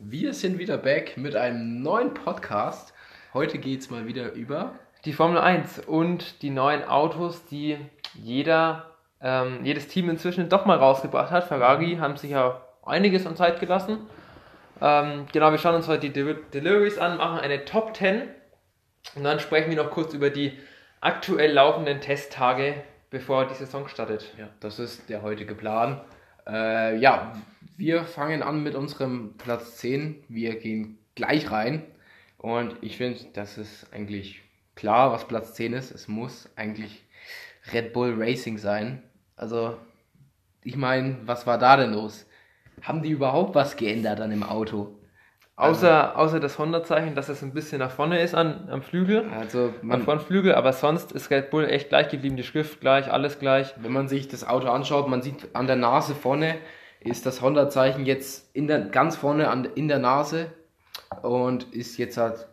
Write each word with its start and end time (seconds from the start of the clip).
Wir 0.00 0.32
sind 0.32 0.60
wieder 0.60 0.78
back 0.78 1.16
mit 1.16 1.34
einem 1.34 1.82
neuen 1.82 2.14
Podcast. 2.14 2.94
Heute 3.34 3.58
geht 3.58 3.80
es 3.80 3.90
mal 3.90 4.06
wieder 4.06 4.30
über 4.30 4.78
die 5.04 5.12
Formel 5.12 5.38
1 5.38 5.80
und 5.80 6.40
die 6.42 6.50
neuen 6.50 6.84
Autos, 6.84 7.46
die 7.46 7.78
jeder, 8.14 8.92
ähm, 9.20 9.64
jedes 9.64 9.88
Team 9.88 10.08
inzwischen 10.08 10.48
doch 10.48 10.66
mal 10.66 10.78
rausgebracht 10.78 11.32
hat. 11.32 11.48
Ferrari 11.48 11.96
haben 11.96 12.16
sich 12.16 12.30
ja 12.30 12.64
einiges 12.86 13.26
an 13.26 13.34
Zeit 13.34 13.58
gelassen. 13.58 13.98
Ähm, 14.80 15.26
genau, 15.32 15.50
wir 15.50 15.58
schauen 15.58 15.74
uns 15.74 15.88
heute 15.88 16.08
die 16.08 16.12
Del 16.12 16.44
Deliveries 16.54 16.98
an, 16.98 17.16
machen 17.16 17.40
eine 17.40 17.64
Top 17.64 17.96
10 17.96 18.22
und 19.16 19.24
dann 19.24 19.40
sprechen 19.40 19.68
wir 19.68 19.82
noch 19.82 19.90
kurz 19.90 20.14
über 20.14 20.30
die 20.30 20.56
aktuell 21.00 21.52
laufenden 21.52 22.00
Testtage, 22.00 22.84
bevor 23.10 23.46
die 23.46 23.54
Saison 23.54 23.88
startet. 23.88 24.32
Ja, 24.38 24.48
das 24.60 24.78
ist 24.78 25.10
der 25.10 25.22
heutige 25.22 25.56
Plan. 25.56 26.00
Äh, 26.48 26.98
ja, 26.98 27.32
wir 27.76 28.04
fangen 28.04 28.42
an 28.42 28.62
mit 28.62 28.74
unserem 28.74 29.36
Platz 29.36 29.76
10. 29.76 30.24
Wir 30.28 30.58
gehen 30.58 30.98
gleich 31.14 31.50
rein. 31.50 31.84
Und 32.38 32.76
ich 32.80 32.96
finde, 32.96 33.20
das 33.34 33.58
ist 33.58 33.92
eigentlich 33.92 34.40
klar, 34.74 35.12
was 35.12 35.28
Platz 35.28 35.54
10 35.54 35.74
ist. 35.74 35.90
Es 35.90 36.08
muss 36.08 36.48
eigentlich 36.56 37.04
Red 37.72 37.92
Bull 37.92 38.14
Racing 38.16 38.58
sein. 38.58 39.02
Also, 39.36 39.76
ich 40.64 40.76
meine, 40.76 41.18
was 41.24 41.46
war 41.46 41.58
da 41.58 41.76
denn 41.76 41.92
los? 41.92 42.26
Haben 42.82 43.02
die 43.02 43.10
überhaupt 43.10 43.54
was 43.54 43.76
geändert 43.76 44.20
an 44.20 44.30
dem 44.30 44.42
Auto? 44.42 44.97
Außer, 45.58 46.14
also, 46.16 46.20
außer 46.20 46.40
das 46.40 46.58
Honda-Zeichen, 46.58 47.14
dass 47.16 47.28
es 47.28 47.42
ein 47.42 47.52
bisschen 47.52 47.80
nach 47.80 47.90
vorne 47.90 48.22
ist 48.22 48.34
an, 48.34 48.68
am 48.70 48.80
Flügel. 48.80 49.26
Also 49.36 49.74
man, 49.82 50.00
am 50.00 50.04
Frontflügel, 50.04 50.54
aber 50.54 50.72
sonst 50.72 51.10
ist 51.12 51.30
Red 51.30 51.50
Bull 51.50 51.64
echt 51.64 51.88
gleich 51.88 52.08
geblieben, 52.08 52.36
die 52.36 52.44
Schrift 52.44 52.80
gleich, 52.80 53.10
alles 53.10 53.40
gleich. 53.40 53.74
Wenn 53.76 53.92
man 53.92 54.06
sich 54.06 54.28
das 54.28 54.46
Auto 54.46 54.68
anschaut, 54.68 55.08
man 55.08 55.20
sieht 55.20 55.54
an 55.54 55.66
der 55.66 55.76
Nase 55.76 56.14
vorne 56.14 56.54
ist 57.00 57.26
das 57.26 57.42
Honda-Zeichen 57.42 58.06
jetzt 58.06 58.54
in 58.54 58.66
der, 58.66 58.80
ganz 58.80 59.16
vorne 59.16 59.48
an, 59.48 59.64
in 59.64 59.88
der 59.88 59.98
Nase 59.98 60.50
und 61.22 61.72
ist 61.72 61.96
jetzt 61.96 62.16
halt 62.16 62.48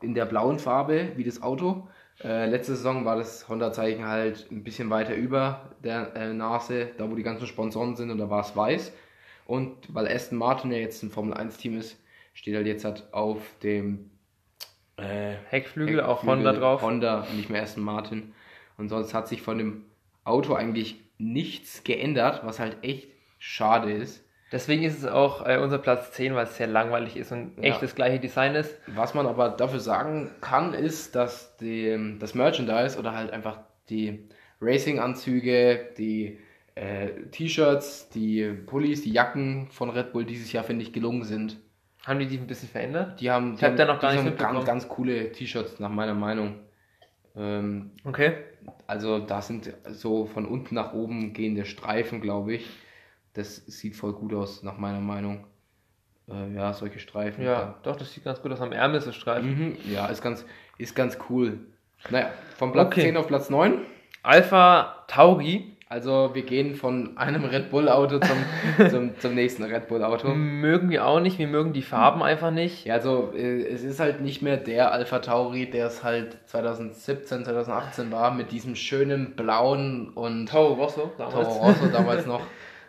in 0.00 0.14
der 0.14 0.24
blauen 0.24 0.58
Farbe 0.58 1.12
wie 1.16 1.24
das 1.24 1.42
Auto. 1.42 1.88
Äh, 2.22 2.46
letzte 2.46 2.76
Saison 2.76 3.04
war 3.04 3.16
das 3.16 3.48
Honda-Zeichen 3.48 4.06
halt 4.06 4.46
ein 4.50 4.64
bisschen 4.64 4.90
weiter 4.90 5.14
über 5.14 5.70
der 5.82 6.14
äh, 6.16 6.32
Nase, 6.32 6.88
da 6.98 7.10
wo 7.10 7.14
die 7.14 7.22
ganzen 7.22 7.46
Sponsoren 7.46 7.96
sind 7.96 8.10
und 8.10 8.18
da 8.18 8.28
war 8.30 8.40
es 8.40 8.56
weiß. 8.56 8.92
Und 9.46 9.76
weil 9.88 10.08
Aston 10.08 10.38
Martin 10.38 10.70
ja 10.70 10.78
jetzt 10.78 11.02
ein 11.02 11.10
Formel 11.10 11.34
1-Team 11.34 11.78
ist, 11.78 11.96
steht 12.32 12.54
halt 12.54 12.66
jetzt 12.66 12.84
halt 12.84 13.12
auf 13.12 13.40
dem 13.62 14.10
äh, 14.96 15.02
Heckflügel, 15.02 15.40
Heckflügel 15.50 16.00
auch 16.00 16.22
Honda 16.24 16.52
drauf. 16.52 16.82
Honda, 16.82 17.26
nicht 17.36 17.50
mehr 17.50 17.62
Aston 17.62 17.82
Martin. 17.82 18.32
Und 18.76 18.88
sonst 18.88 19.14
hat 19.14 19.28
sich 19.28 19.42
von 19.42 19.58
dem 19.58 19.84
Auto 20.24 20.54
eigentlich 20.54 20.96
nichts 21.18 21.84
geändert, 21.84 22.42
was 22.44 22.58
halt 22.58 22.78
echt 22.82 23.08
schade 23.38 23.92
ist. 23.92 24.24
Deswegen 24.52 24.82
ist 24.82 24.98
es 24.98 25.06
auch 25.06 25.46
äh, 25.46 25.58
unser 25.58 25.78
Platz 25.78 26.12
10, 26.12 26.34
weil 26.34 26.44
es 26.44 26.56
sehr 26.56 26.66
langweilig 26.66 27.16
ist 27.16 27.30
und 27.30 27.56
ja. 27.56 27.64
echt 27.64 27.82
das 27.82 27.94
gleiche 27.94 28.18
Design 28.18 28.56
ist. 28.56 28.80
Was 28.88 29.14
man 29.14 29.26
aber 29.26 29.50
dafür 29.50 29.78
sagen 29.78 30.30
kann, 30.40 30.74
ist, 30.74 31.14
dass 31.14 31.56
die, 31.58 32.16
das 32.18 32.34
Merchandise 32.34 32.98
oder 32.98 33.14
halt 33.14 33.32
einfach 33.32 33.60
die 33.88 34.28
Racing-Anzüge, 34.60 35.90
die 35.96 36.38
äh, 36.74 37.10
T-Shirts, 37.30 38.08
die 38.10 38.44
Pullis, 38.66 39.02
die 39.02 39.12
Jacken 39.12 39.68
von 39.70 39.90
Red 39.90 40.12
Bull 40.12 40.24
dieses 40.24 40.52
Jahr, 40.52 40.64
finde 40.64 40.82
ich, 40.82 40.92
gelungen 40.92 41.22
sind. 41.22 41.56
Haben 42.06 42.18
die 42.18 42.26
die 42.26 42.38
ein 42.38 42.46
bisschen 42.46 42.68
verändert? 42.68 43.20
Die 43.20 43.30
haben, 43.30 43.54
ich 43.54 43.62
habe 43.62 43.76
da 43.76 43.84
noch 43.84 44.00
gar 44.00 44.14
nicht 44.14 44.38
ganz, 44.38 44.64
ganz 44.64 44.88
coole 44.88 45.32
T-Shirts, 45.32 45.80
nach 45.80 45.90
meiner 45.90 46.14
Meinung. 46.14 46.60
Ähm, 47.36 47.92
okay. 48.04 48.34
Also 48.86 49.18
da 49.18 49.42
sind 49.42 49.72
so 49.88 50.26
von 50.26 50.46
unten 50.46 50.74
nach 50.74 50.92
oben 50.92 51.32
gehende 51.32 51.64
Streifen, 51.64 52.20
glaube 52.20 52.54
ich. 52.54 52.68
Das 53.34 53.56
sieht 53.66 53.96
voll 53.96 54.12
gut 54.14 54.34
aus, 54.34 54.62
nach 54.62 54.78
meiner 54.78 55.00
Meinung. 55.00 55.46
Äh, 56.28 56.54
ja, 56.54 56.72
solche 56.72 56.98
Streifen. 56.98 57.44
Ja, 57.44 57.52
ja, 57.52 57.78
doch, 57.82 57.96
das 57.96 58.12
sieht 58.12 58.24
ganz 58.24 58.40
gut 58.40 58.52
aus. 58.52 58.60
Am 58.60 58.72
Ärmel 58.72 59.00
so 59.00 59.12
Streifen. 59.12 59.50
Mhm, 59.50 59.76
ja, 59.92 60.06
ist 60.06 60.22
ganz, 60.22 60.44
ist 60.78 60.94
ganz 60.94 61.18
cool. 61.28 61.60
Naja, 62.08 62.30
von 62.56 62.72
Platz 62.72 62.88
okay. 62.88 63.02
10 63.02 63.16
auf 63.16 63.26
Platz 63.26 63.50
9. 63.50 63.78
Alpha 64.22 65.04
Tauri 65.06 65.69
also 65.90 66.30
wir 66.34 66.42
gehen 66.42 66.76
von 66.76 67.16
einem 67.18 67.44
Red 67.44 67.70
Bull 67.70 67.88
Auto 67.88 68.20
zum, 68.20 68.38
zum, 68.90 69.18
zum 69.18 69.34
nächsten 69.34 69.64
Red 69.64 69.88
Bull 69.88 70.04
Auto. 70.04 70.28
Mögen 70.28 70.88
wir 70.88 71.04
auch 71.04 71.18
nicht, 71.18 71.38
wir 71.40 71.48
mögen 71.48 71.72
die 71.72 71.82
Farben 71.82 72.22
einfach 72.22 72.52
nicht. 72.52 72.86
Ja, 72.86 72.94
also 72.94 73.32
äh, 73.34 73.66
es 73.66 73.82
ist 73.82 73.98
halt 73.98 74.20
nicht 74.20 74.40
mehr 74.40 74.56
der 74.56 74.92
Alpha 74.92 75.18
Tauri, 75.18 75.68
der 75.68 75.88
es 75.88 76.04
halt 76.04 76.38
2017, 76.46 77.44
2018 77.44 78.12
war, 78.12 78.32
mit 78.32 78.52
diesem 78.52 78.76
schönen 78.76 79.34
blauen 79.34 80.10
und... 80.10 80.48
Toro 80.48 80.74
Rosso 80.74 81.10
damals. 81.18 81.34
Toro 81.34 81.66
Rosso 81.66 81.86
damals 81.88 82.24
noch. 82.26 82.42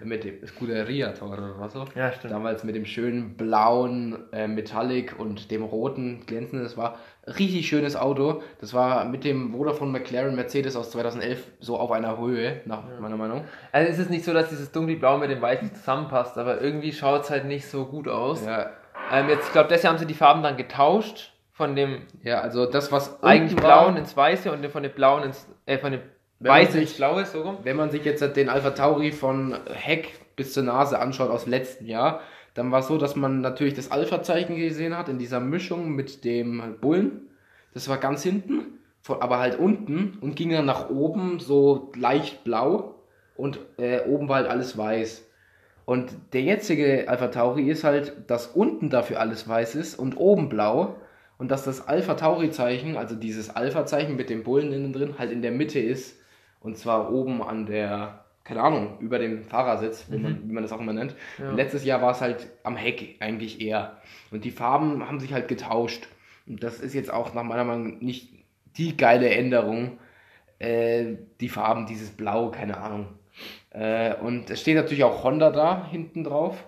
mit 0.03 0.23
dem 0.23 0.45
Scuderia 0.45 1.11
Toro 1.13 1.53
Rosso. 1.59 1.85
Ja, 1.95 2.11
stimmt. 2.11 2.33
Damals 2.33 2.63
mit 2.63 2.75
dem 2.75 2.85
schönen 2.85 3.35
blauen 3.35 4.19
äh, 4.31 4.47
Metallic 4.47 5.19
und 5.19 5.49
dem 5.49 5.63
roten 5.63 6.23
glänzenden. 6.27 6.63
Das 6.63 6.77
war 6.77 6.99
richtig 7.25 7.67
schönes 7.67 7.95
Auto. 7.95 8.41
Das 8.59 8.73
war 8.73 9.05
mit 9.05 9.23
dem 9.23 9.53
Vodafone 9.53 9.91
McLaren 9.91 10.35
Mercedes 10.35 10.75
aus 10.75 10.91
2011 10.91 11.43
so 11.59 11.77
auf 11.77 11.91
einer 11.91 12.17
Höhe, 12.17 12.61
nach 12.65 12.83
ja. 12.89 12.99
meiner 12.99 13.17
Meinung. 13.17 13.45
Also 13.71 13.91
es 13.91 13.99
ist 13.99 14.09
nicht 14.09 14.25
so, 14.25 14.33
dass 14.33 14.49
dieses 14.49 14.71
dunkelblau 14.71 15.17
mit 15.17 15.29
dem 15.29 15.41
weißen 15.41 15.75
zusammenpasst, 15.75 16.37
aber 16.37 16.61
irgendwie 16.61 16.91
schaut 16.91 17.23
es 17.23 17.29
halt 17.29 17.45
nicht 17.45 17.67
so 17.67 17.85
gut 17.85 18.07
aus. 18.07 18.45
Ja. 18.45 18.71
Ähm, 19.11 19.29
jetzt, 19.29 19.47
ich 19.47 19.51
glaube, 19.51 19.69
deshalb 19.69 19.93
haben 19.93 19.99
sie 19.99 20.07
die 20.07 20.13
Farben 20.13 20.43
dann 20.43 20.57
getauscht 20.57 21.33
von 21.51 21.75
dem 21.75 22.03
ja, 22.23 22.41
also 22.41 22.65
das, 22.65 22.91
was 22.91 23.21
eigentlich 23.23 23.55
blauen 23.55 23.97
ins 23.97 24.15
weiße 24.15 24.51
und 24.51 24.65
von 24.67 24.83
dem 24.83 24.93
blauen 24.93 25.23
ins, 25.23 25.47
äh, 25.65 25.77
von 25.77 25.91
dem 25.91 26.01
Weiß 26.41 26.75
ins 26.75 26.93
Blaue, 26.93 27.25
so 27.25 27.43
rum. 27.43 27.57
Wenn 27.63 27.77
man 27.77 27.91
sich 27.91 28.03
jetzt 28.03 28.21
den 28.35 28.49
Alpha 28.49 28.71
Tauri 28.71 29.11
von 29.11 29.55
Heck 29.71 30.35
bis 30.35 30.53
zur 30.53 30.63
Nase 30.63 30.97
anschaut 30.97 31.29
aus 31.29 31.43
dem 31.43 31.51
letzten 31.51 31.85
Jahr, 31.85 32.21
dann 32.53 32.71
war 32.71 32.79
es 32.79 32.87
so, 32.87 32.97
dass 32.97 33.15
man 33.15 33.41
natürlich 33.41 33.73
das 33.73 33.91
Alpha-Zeichen 33.91 34.55
gesehen 34.55 34.97
hat 34.97 35.09
in 35.09 35.19
dieser 35.19 35.39
Mischung 35.39 35.91
mit 35.91 36.25
dem 36.25 36.77
Bullen. 36.81 37.29
Das 37.73 37.87
war 37.87 37.97
ganz 37.97 38.23
hinten, 38.23 38.79
aber 39.07 39.39
halt 39.39 39.57
unten 39.57 40.17
und 40.21 40.35
ging 40.35 40.51
dann 40.51 40.65
nach 40.65 40.89
oben 40.89 41.39
so 41.39 41.91
leicht 41.95 42.43
blau 42.43 42.95
und 43.35 43.59
äh, 43.77 44.01
oben 44.01 44.27
war 44.27 44.37
halt 44.37 44.47
alles 44.47 44.77
weiß. 44.77 45.27
Und 45.85 46.11
der 46.33 46.41
jetzige 46.41 47.09
Alpha 47.09 47.27
Tauri 47.27 47.69
ist 47.69 47.83
halt, 47.83 48.13
dass 48.27 48.47
unten 48.47 48.89
dafür 48.89 49.19
alles 49.19 49.47
weiß 49.47 49.75
ist 49.75 49.97
und 49.97 50.15
oben 50.15 50.47
blau 50.49 50.95
und 51.37 51.49
dass 51.49 51.63
das 51.63 51.87
Alpha 51.87 52.13
Tauri 52.13 52.51
Zeichen, 52.51 52.97
also 52.97 53.15
dieses 53.15 53.49
Alpha 53.49 53.85
Zeichen 53.85 54.15
mit 54.15 54.29
dem 54.29 54.43
Bullen 54.43 54.71
innen 54.73 54.93
drin, 54.93 55.15
halt 55.17 55.31
in 55.31 55.41
der 55.41 55.51
Mitte 55.51 55.79
ist 55.79 56.17
und 56.59 56.77
zwar 56.77 57.11
oben 57.11 57.41
an 57.41 57.65
der, 57.65 58.20
keine 58.43 58.61
Ahnung, 58.61 58.97
über 58.99 59.19
dem 59.19 59.43
Fahrersitz, 59.43 60.07
wie, 60.09 60.17
mhm. 60.17 60.23
man, 60.23 60.49
wie 60.49 60.53
man 60.53 60.63
das 60.63 60.71
auch 60.71 60.79
immer 60.79 60.93
nennt. 60.93 61.15
Ja. 61.37 61.51
letztes 61.51 61.85
Jahr 61.85 62.01
war 62.01 62.11
es 62.11 62.21
halt 62.21 62.47
am 62.63 62.75
Heck 62.75 63.17
eigentlich 63.19 63.61
eher. 63.61 64.01
Und 64.31 64.45
die 64.45 64.51
Farben 64.51 65.07
haben 65.07 65.19
sich 65.19 65.33
halt 65.33 65.47
getauscht. 65.47 66.07
Und 66.47 66.63
das 66.63 66.79
ist 66.79 66.93
jetzt 66.93 67.13
auch 67.13 67.33
nach 67.33 67.43
meiner 67.43 67.63
Meinung 67.63 67.99
nicht 67.99 68.29
die 68.77 68.97
geile 68.97 69.29
Änderung. 69.29 69.99
Äh, 70.59 71.17
die 71.39 71.49
Farben, 71.49 71.85
dieses 71.85 72.11
Blau, 72.11 72.51
keine 72.51 72.77
Ahnung. 72.77 73.07
Äh, 73.71 74.15
und 74.15 74.49
es 74.49 74.61
steht 74.61 74.75
natürlich 74.75 75.03
auch 75.03 75.23
Honda 75.23 75.49
da 75.49 75.87
hinten 75.89 76.23
drauf. 76.23 76.63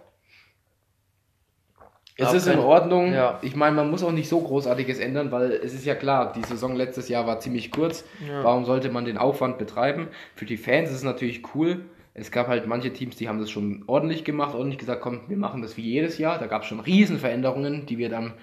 Es 2.16 2.34
ist 2.34 2.48
in 2.48 2.60
Ordnung. 2.60 3.14
Ja. 3.14 3.40
Ich 3.42 3.56
meine, 3.56 3.76
man 3.76 3.90
muss 3.90 4.04
auch 4.04 4.12
nicht 4.12 4.30
so 4.30 4.40
Großartiges 4.40 5.00
ändern, 5.00 5.32
weil 5.32 5.52
es 5.52 5.74
ist 5.74 5.86
ja 5.86 5.96
klar, 5.96 6.34
die 6.34 6.44
Saison 6.44 6.76
letztes 6.76 7.10
Jahr 7.10 7.26
war 7.26 7.40
ziemlich 7.40 7.72
kurz. 7.72 8.06
Ja. 8.28 8.44
Warum 8.44 8.66
sollte 8.66 8.90
man 8.90 9.06
den 9.06 9.18
Aufwand 9.18 9.58
betreiben? 9.58 10.10
Für 10.36 10.46
die 10.46 10.58
Fans 10.58 10.90
ist 10.90 10.98
es 10.98 11.04
natürlich 11.04 11.42
cool. 11.56 11.86
Es 12.14 12.32
gab 12.32 12.48
halt 12.48 12.68
manche 12.68 12.94
Teams, 12.94 13.16
die 13.16 13.28
haben 13.28 13.40
das 13.40 13.50
schon 13.50 13.84
ordentlich 13.88 14.24
gemacht, 14.24 14.54
ordentlich 14.54 14.78
gesagt, 14.78 15.02
komm, 15.02 15.22
wir 15.28 15.38
machen 15.38 15.64
das 15.64 15.78
wie 15.78 15.82
jedes 15.82 16.20
Jahr. 16.20 16.38
Da 16.38 16.46
gab 16.46 16.62
es 16.62 16.68
schon 16.68 16.80
Riesenveränderungen, 16.80 17.88
die 17.88 17.98
wir 17.98 18.10
dann, 18.10 18.34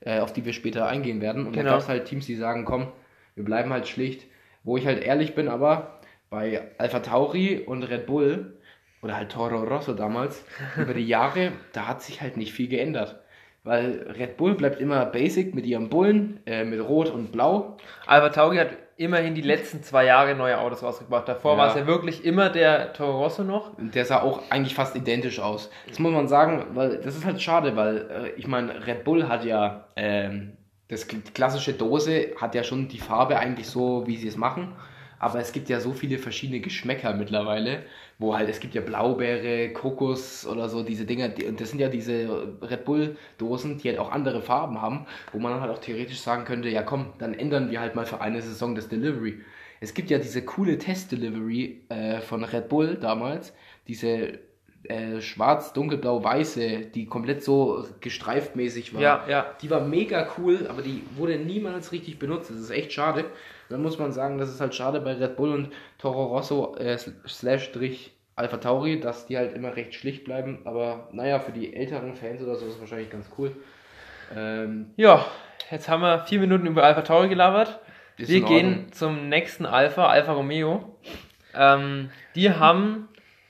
äh, 0.00 0.20
auf 0.20 0.32
die 0.32 0.46
wir 0.46 0.54
später 0.54 0.86
eingehen 0.86 1.20
werden. 1.20 1.46
Und 1.46 1.52
genau. 1.52 1.64
da 1.64 1.70
gab 1.72 1.80
es 1.80 1.88
halt 1.88 2.06
Teams, 2.06 2.24
die 2.24 2.36
sagen, 2.36 2.64
komm, 2.64 2.88
wir 3.34 3.44
bleiben 3.44 3.70
halt 3.72 3.86
schlicht. 3.86 4.26
Wo 4.64 4.76
ich 4.76 4.86
halt 4.86 5.02
ehrlich 5.02 5.34
bin, 5.34 5.48
aber 5.48 6.00
bei 6.30 6.62
Alpha 6.78 7.00
Tauri 7.00 7.58
und 7.64 7.82
Red 7.84 8.06
Bull 8.06 8.57
oder 9.02 9.16
halt 9.16 9.30
Toro 9.30 9.62
Rosso 9.62 9.94
damals, 9.94 10.44
über 10.76 10.94
die 10.94 11.06
Jahre, 11.06 11.52
da 11.72 11.86
hat 11.86 12.02
sich 12.02 12.20
halt 12.20 12.36
nicht 12.36 12.52
viel 12.52 12.68
geändert. 12.68 13.20
Weil 13.64 14.06
Red 14.18 14.36
Bull 14.36 14.54
bleibt 14.54 14.80
immer 14.80 15.04
basic 15.04 15.54
mit 15.54 15.66
ihrem 15.66 15.88
Bullen, 15.88 16.40
äh, 16.46 16.64
mit 16.64 16.80
Rot 16.80 17.10
und 17.10 17.32
Blau. 17.32 17.76
Alpha 18.06 18.30
Tauri 18.30 18.56
hat 18.56 18.70
immerhin 18.96 19.34
die 19.34 19.42
letzten 19.42 19.82
zwei 19.82 20.04
Jahre 20.06 20.34
neue 20.34 20.58
Autos 20.58 20.82
rausgebracht. 20.82 21.28
Davor 21.28 21.52
ja. 21.52 21.58
war 21.58 21.68
es 21.68 21.74
ja 21.76 21.86
wirklich 21.86 22.24
immer 22.24 22.48
der 22.50 22.92
Toro 22.92 23.22
Rosso 23.22 23.44
noch. 23.44 23.72
Der 23.78 24.04
sah 24.04 24.22
auch 24.22 24.42
eigentlich 24.50 24.74
fast 24.74 24.96
identisch 24.96 25.38
aus. 25.40 25.70
Das 25.86 25.98
muss 25.98 26.12
man 26.12 26.28
sagen, 26.28 26.66
weil 26.74 26.98
das 26.98 27.16
ist 27.16 27.24
halt 27.24 27.42
schade, 27.42 27.76
weil 27.76 27.96
äh, 28.10 28.30
ich 28.38 28.46
meine, 28.46 28.86
Red 28.86 29.04
Bull 29.04 29.28
hat 29.28 29.44
ja 29.44 29.88
ähm, 29.96 30.56
das 30.88 31.06
klassische 31.06 31.74
Dose, 31.74 32.32
hat 32.40 32.54
ja 32.54 32.64
schon 32.64 32.88
die 32.88 32.98
Farbe 32.98 33.38
eigentlich 33.38 33.66
so, 33.66 34.06
wie 34.06 34.16
sie 34.16 34.28
es 34.28 34.36
machen 34.36 34.74
aber 35.18 35.40
es 35.40 35.52
gibt 35.52 35.68
ja 35.68 35.80
so 35.80 35.92
viele 35.92 36.18
verschiedene 36.18 36.60
Geschmäcker 36.60 37.14
mittlerweile, 37.14 37.84
wo 38.18 38.36
halt, 38.36 38.48
es 38.48 38.60
gibt 38.60 38.74
ja 38.74 38.80
Blaubeere, 38.80 39.72
Kokos 39.72 40.46
oder 40.46 40.68
so, 40.68 40.82
diese 40.82 41.04
Dinger, 41.04 41.28
die, 41.28 41.46
und 41.46 41.60
das 41.60 41.70
sind 41.70 41.78
ja 41.78 41.88
diese 41.88 42.56
Red 42.62 42.84
Bull-Dosen, 42.84 43.78
die 43.78 43.88
halt 43.88 43.98
auch 43.98 44.10
andere 44.10 44.42
Farben 44.42 44.80
haben, 44.80 45.06
wo 45.32 45.38
man 45.38 45.52
dann 45.52 45.60
halt 45.60 45.70
auch 45.70 45.80
theoretisch 45.80 46.20
sagen 46.20 46.44
könnte, 46.44 46.68
ja 46.68 46.82
komm, 46.82 47.12
dann 47.18 47.34
ändern 47.34 47.70
wir 47.70 47.80
halt 47.80 47.94
mal 47.94 48.06
für 48.06 48.20
eine 48.20 48.42
Saison 48.42 48.74
das 48.74 48.88
Delivery. 48.88 49.40
Es 49.80 49.94
gibt 49.94 50.10
ja 50.10 50.18
diese 50.18 50.42
coole 50.42 50.78
Test-Delivery 50.78 51.82
äh, 51.88 52.20
von 52.20 52.42
Red 52.42 52.68
Bull 52.68 52.96
damals, 52.96 53.54
diese 53.86 54.40
äh, 54.84 55.20
schwarz, 55.20 55.72
dunkelblau, 55.72 56.22
weiße, 56.22 56.86
die 56.94 57.06
komplett 57.06 57.42
so 57.42 57.86
gestreiftmäßig 58.00 58.94
war. 58.94 59.00
Ja, 59.00 59.24
ja. 59.28 59.46
Die 59.60 59.70
war 59.70 59.80
mega 59.80 60.28
cool, 60.38 60.66
aber 60.68 60.82
die 60.82 61.02
wurde 61.16 61.36
niemals 61.36 61.92
richtig 61.92 62.18
benutzt. 62.18 62.50
Das 62.50 62.58
ist 62.58 62.70
echt 62.70 62.92
schade. 62.92 63.24
Dann 63.68 63.82
muss 63.82 63.98
man 63.98 64.12
sagen, 64.12 64.38
das 64.38 64.48
ist 64.50 64.60
halt 64.60 64.74
schade 64.74 65.00
bei 65.00 65.14
Red 65.14 65.36
Bull 65.36 65.52
und 65.52 65.70
Toro 65.98 66.26
Rosso 66.26 66.74
äh, 66.76 66.96
slash 67.26 67.64
Strich 67.64 68.12
Alpha 68.36 68.58
Tauri, 68.58 69.00
dass 69.00 69.26
die 69.26 69.36
halt 69.36 69.54
immer 69.54 69.74
recht 69.74 69.94
schlicht 69.94 70.24
bleiben. 70.24 70.60
Aber 70.64 71.08
naja, 71.12 71.40
für 71.40 71.52
die 71.52 71.74
älteren 71.74 72.14
Fans 72.14 72.40
oder 72.40 72.54
so 72.54 72.66
ist 72.66 72.74
es 72.74 72.80
wahrscheinlich 72.80 73.10
ganz 73.10 73.28
cool. 73.36 73.54
Ähm, 74.34 74.90
Ja, 74.96 75.24
jetzt 75.70 75.88
haben 75.88 76.02
wir 76.02 76.20
vier 76.20 76.38
Minuten 76.38 76.66
über 76.66 76.84
Alpha 76.84 77.02
Tauri 77.02 77.28
gelabert. 77.28 77.80
Wir 78.16 78.40
gehen 78.42 78.92
zum 78.92 79.28
nächsten 79.28 79.66
Alpha, 79.66 80.08
Alfa 80.08 80.32
Romeo. 80.32 80.96
Ähm, 81.54 82.10
die 82.34 82.50
haben 82.50 83.08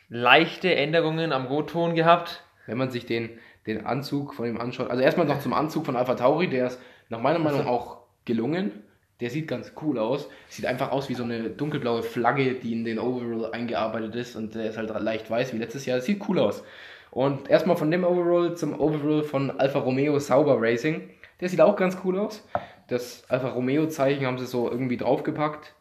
leichte 0.08 0.74
Änderungen 0.74 1.32
am 1.32 1.46
Roton 1.46 1.94
gehabt. 1.94 2.44
wenn 2.66 2.76
man 2.76 2.90
sich 2.90 3.06
den, 3.06 3.30
den 3.66 3.86
Anzug 3.86 4.34
von 4.34 4.46
ihm 4.46 4.60
anschaut. 4.60 4.90
Also 4.90 5.02
erstmal 5.02 5.26
noch 5.26 5.40
zum 5.40 5.54
Anzug 5.54 5.86
von 5.86 5.96
Alpha 5.96 6.14
Tauri, 6.14 6.48
der 6.48 6.66
ist 6.66 6.80
nach 7.08 7.20
meiner 7.20 7.38
Meinung 7.38 7.66
auch 7.66 7.98
gelungen. 8.26 8.72
Der 9.20 9.30
sieht 9.30 9.48
ganz 9.48 9.72
cool 9.82 9.98
aus. 9.98 10.28
Sieht 10.48 10.66
einfach 10.66 10.92
aus 10.92 11.08
wie 11.08 11.14
so 11.14 11.24
eine 11.24 11.50
dunkelblaue 11.50 12.02
Flagge, 12.02 12.54
die 12.54 12.72
in 12.72 12.84
den 12.84 12.98
Overall 12.98 13.52
eingearbeitet 13.52 14.14
ist 14.14 14.36
und 14.36 14.54
der 14.54 14.66
ist 14.66 14.76
halt 14.76 14.90
leicht 15.00 15.30
weiß 15.30 15.54
wie 15.54 15.58
letztes 15.58 15.86
Jahr. 15.86 15.96
Das 15.96 16.06
sieht 16.06 16.28
cool 16.28 16.38
aus. 16.38 16.62
Und 17.10 17.48
erstmal 17.48 17.76
von 17.76 17.90
dem 17.90 18.04
Overall 18.04 18.54
zum 18.54 18.78
Overall 18.78 19.22
von 19.22 19.50
Alfa 19.58 19.78
Romeo 19.78 20.18
Sauber 20.18 20.58
Racing. 20.60 21.08
Der 21.40 21.48
sieht 21.48 21.60
auch 21.60 21.76
ganz 21.76 21.96
cool 22.04 22.18
aus. 22.18 22.46
Das 22.88 23.24
Alfa 23.28 23.48
Romeo 23.48 23.86
Zeichen 23.86 24.26
haben 24.26 24.38
sie 24.38 24.46
so 24.46 24.70
irgendwie 24.70 24.96
draufgepackt. 24.98 25.74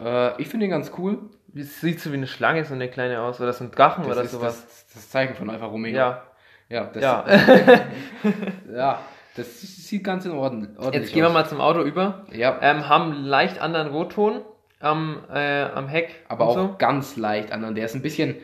Äh, 0.00 0.40
ich 0.40 0.48
finde 0.48 0.66
ihn 0.66 0.70
ganz 0.70 0.92
cool. 0.98 1.18
Es 1.54 1.80
sieht 1.80 2.00
so 2.00 2.10
wie 2.12 2.16
eine 2.16 2.26
Schlange, 2.26 2.64
so 2.64 2.74
eine 2.74 2.88
kleine 2.88 3.20
aus, 3.20 3.40
oder 3.40 3.52
so 3.52 3.64
ein 3.64 3.70
Drachen 3.70 4.04
Das 4.08 4.16
oder 4.16 4.26
sowas. 4.26 4.64
das, 4.64 4.86
das 4.94 5.10
Zeichen 5.10 5.34
von 5.34 5.50
Alfa 5.50 5.66
Romeo. 5.66 5.94
Ja, 5.94 6.22
Ja, 6.68 6.84
das, 6.86 7.02
ja. 7.02 7.24
ja, 8.74 9.00
das 9.36 9.60
sieht 9.60 10.04
ganz 10.04 10.24
in 10.24 10.32
Ordnung 10.32 10.68
ordentlich 10.78 11.02
Jetzt 11.04 11.12
gehen 11.12 11.22
wir 11.22 11.28
aus. 11.28 11.34
mal 11.34 11.46
zum 11.46 11.60
Auto 11.60 11.82
über. 11.82 12.24
Ja, 12.32 12.58
Ähm, 12.62 12.88
haben 12.88 13.12
leicht 13.24 13.60
anderen 13.60 13.88
Rotton 13.88 14.40
am, 14.80 15.24
äh, 15.32 15.64
am 15.64 15.88
Heck. 15.88 16.24
aber 16.28 16.46
auch 16.46 16.54
so. 16.54 16.74
ganz 16.78 17.16
leicht 17.16 17.52
anderen. 17.52 17.74
Der 17.74 17.84
ist 17.84 17.94
ein 17.94 18.02
bisschen 18.02 18.36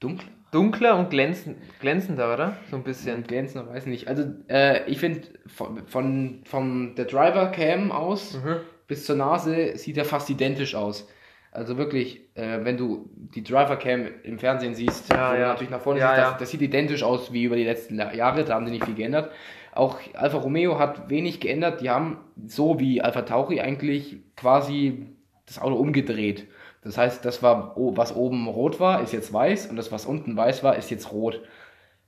dunkler. 0.00 0.28
Dunkler 0.50 0.96
und 0.98 1.10
glänzend, 1.10 1.58
glänzender, 1.80 2.32
oder? 2.32 2.56
So 2.70 2.76
ein 2.76 2.84
bisschen. 2.84 3.16
Und 3.16 3.28
glänzender, 3.28 3.68
weiß 3.68 3.86
nicht. 3.86 4.06
Also, 4.06 4.22
äh, 4.48 4.88
ich 4.88 5.00
finde, 5.00 5.22
von, 5.48 5.84
von, 5.88 6.42
von 6.44 6.94
der 6.94 7.06
Driver 7.06 7.48
Cam 7.48 7.90
aus 7.90 8.34
Mhm. 8.34 8.56
Bis 8.86 9.04
zur 9.06 9.16
Nase 9.16 9.76
sieht 9.76 9.96
er 9.96 10.04
fast 10.04 10.28
identisch 10.30 10.74
aus. 10.74 11.08
Also 11.52 11.76
wirklich, 11.76 12.20
äh, 12.34 12.64
wenn 12.64 12.76
du 12.76 13.08
die 13.14 13.44
Driver 13.44 13.76
Cam 13.76 14.08
im 14.24 14.38
Fernsehen 14.40 14.74
siehst, 14.74 15.12
Ja, 15.12 15.36
ja. 15.36 15.48
natürlich 15.48 15.70
nach 15.70 15.80
vorne 15.80 16.00
Ja, 16.00 16.14
siehst, 16.14 16.26
das, 16.26 16.38
das 16.38 16.50
sieht 16.50 16.62
identisch 16.62 17.04
aus 17.04 17.32
wie 17.32 17.44
über 17.44 17.54
die 17.54 17.64
letzten 17.64 17.96
Jahre, 17.96 18.44
da 18.44 18.54
haben 18.54 18.66
sie 18.66 18.72
nicht 18.72 18.84
viel 18.84 18.96
geändert. 18.96 19.30
Auch 19.72 19.98
Alfa 20.14 20.38
Romeo 20.38 20.78
hat 20.78 21.10
wenig 21.10 21.40
geändert, 21.40 21.80
die 21.80 21.90
haben 21.90 22.18
so 22.46 22.80
wie 22.80 23.00
Alfa 23.02 23.22
Tauri 23.22 23.60
eigentlich 23.60 24.16
quasi 24.36 25.06
das 25.46 25.60
Auto 25.60 25.76
umgedreht. 25.76 26.46
Das 26.82 26.98
heißt, 26.98 27.24
das 27.24 27.42
war, 27.42 27.74
was 27.76 28.14
oben 28.14 28.46
rot 28.48 28.78
war, 28.80 29.00
ist 29.02 29.12
jetzt 29.12 29.32
weiß 29.32 29.66
und 29.68 29.76
das, 29.76 29.90
was 29.90 30.06
unten 30.06 30.36
weiß 30.36 30.62
war, 30.64 30.76
ist 30.76 30.90
jetzt 30.90 31.12
rot. 31.12 31.40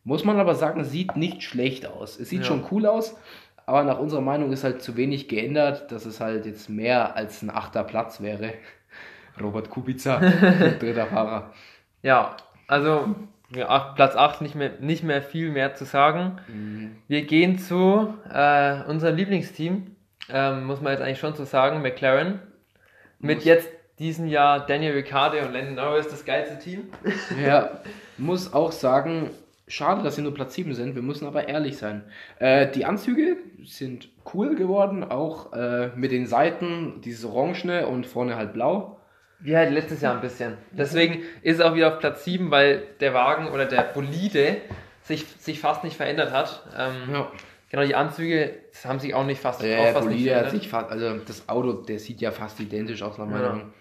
Muss 0.05 0.25
man 0.25 0.39
aber 0.39 0.55
sagen, 0.55 0.85
sieht 0.85 1.17
nicht 1.17 1.43
schlecht 1.43 1.87
aus. 1.87 2.19
Es 2.21 2.29
sieht 2.29 2.47
schon 2.47 2.65
cool 2.71 2.87
aus, 2.87 3.17
aber 3.67 3.83
nach 3.83 3.99
unserer 3.99 4.21
Meinung 4.21 4.53
ist 4.53 4.65
halt 4.65 4.81
zu 4.81 4.97
wenig 4.97 5.29
geändert, 5.29 5.91
dass 5.93 6.07
es 6.07 6.21
halt 6.21 6.47
jetzt 6.47 6.71
mehr 6.71 7.17
als 7.17 7.43
ein 7.43 7.51
achter 7.51 7.85
Platz 7.85 8.21
wäre. 8.21 8.55
Robert 9.41 9.69
Kubica, 9.69 10.19
dritter 10.81 11.07
Fahrer. 11.07 11.53
Ja, 12.03 12.37
also 12.69 13.15
ja, 13.51 13.79
Platz 13.95 14.17
8 14.17 14.41
nicht 14.41 14.55
mehr, 14.55 14.73
nicht 14.81 15.05
mehr 15.05 15.21
viel 15.21 15.51
mehr 15.51 15.75
zu 15.75 15.85
sagen. 15.85 16.41
Wir 17.07 17.23
gehen 17.27 17.59
zu 17.59 18.15
äh, 18.33 18.83
unserem 18.85 19.17
Lieblingsteam, 19.17 19.97
ähm, 20.29 20.65
muss 20.65 20.81
man 20.81 20.93
jetzt 20.93 21.03
eigentlich 21.03 21.19
schon 21.19 21.35
so 21.35 21.45
sagen, 21.45 21.83
McLaren. 21.83 22.41
Mit 23.19 23.39
Muss. 23.39 23.45
jetzt 23.45 23.69
diesem 23.99 24.27
Jahr 24.27 24.67
Daniel 24.67 24.93
Ricciardo 24.93 25.39
und 25.39 25.53
Landon 25.53 25.75
Norris 25.77 26.09
das 26.09 26.25
geilste 26.25 26.59
Team. 26.59 26.91
Ja, 27.43 27.81
muss 28.19 28.53
auch 28.53 28.73
sagen, 28.73 29.31
schade, 29.69 30.03
dass 30.03 30.17
sie 30.17 30.23
nur 30.23 30.35
Platz 30.35 30.55
7 30.55 30.75
sind. 30.75 30.95
Wir 30.95 31.03
müssen 31.03 31.27
aber 31.27 31.49
ehrlich 31.49 31.77
sein. 31.77 32.05
Äh, 32.39 32.69
die 32.71 32.85
Anzüge 32.85 33.37
sind 33.65 34.09
cool 34.35 34.55
geworden, 34.57 35.03
auch 35.05 35.53
äh, 35.53 35.89
mit 35.97 36.13
den 36.13 36.27
Seiten, 36.27 37.01
dieses 37.05 37.25
Orangene 37.25 37.87
und 37.87 38.07
vorne 38.07 38.37
halt 38.37 38.53
blau. 38.53 39.01
Wie 39.41 39.57
halt 39.57 39.71
letztes 39.73 40.01
Jahr 40.01 40.15
ein 40.15 40.21
bisschen. 40.21 40.55
Deswegen 40.73 41.23
ist 41.43 41.57
es 41.57 41.61
auch 41.61 41.75
wieder 41.75 41.89
auf 41.93 41.99
Platz 41.99 42.25
7, 42.25 42.51
weil 42.51 42.83
der 43.01 43.13
Wagen 43.13 43.49
oder 43.49 43.67
der 43.67 43.83
Bolide 43.83 44.57
sich, 45.03 45.27
sich 45.39 45.61
fast 45.61 45.85
nicht 45.85 45.97
verändert 45.97 46.33
hat. 46.33 46.63
Ähm, 46.77 47.13
Ja. 47.13 47.31
Genau, 47.69 47.85
die 47.85 47.97
Anzüge 47.97 48.55
haben 48.85 49.01
sich 49.01 49.13
auch 49.13 49.27
nicht 49.27 49.41
fast, 49.41 49.59
auch 49.61 49.65
Der 49.65 49.93
fast 49.93 50.07
nicht 50.09 50.19
Bolide 50.19 50.31
hat 50.37 50.41
verändert. 50.47 50.63
sich 50.63 50.69
fast, 50.71 50.91
also 50.91 51.19
das 51.27 51.49
Auto, 51.49 51.73
der 51.73 51.99
sieht 51.99 52.21
ja 52.21 52.31
fast 52.31 52.61
identisch 52.61 53.03
aus 53.03 53.19
nach 53.19 53.27
meiner 53.27 53.43
Ja. 53.43 53.53
Meinung. 53.53 53.73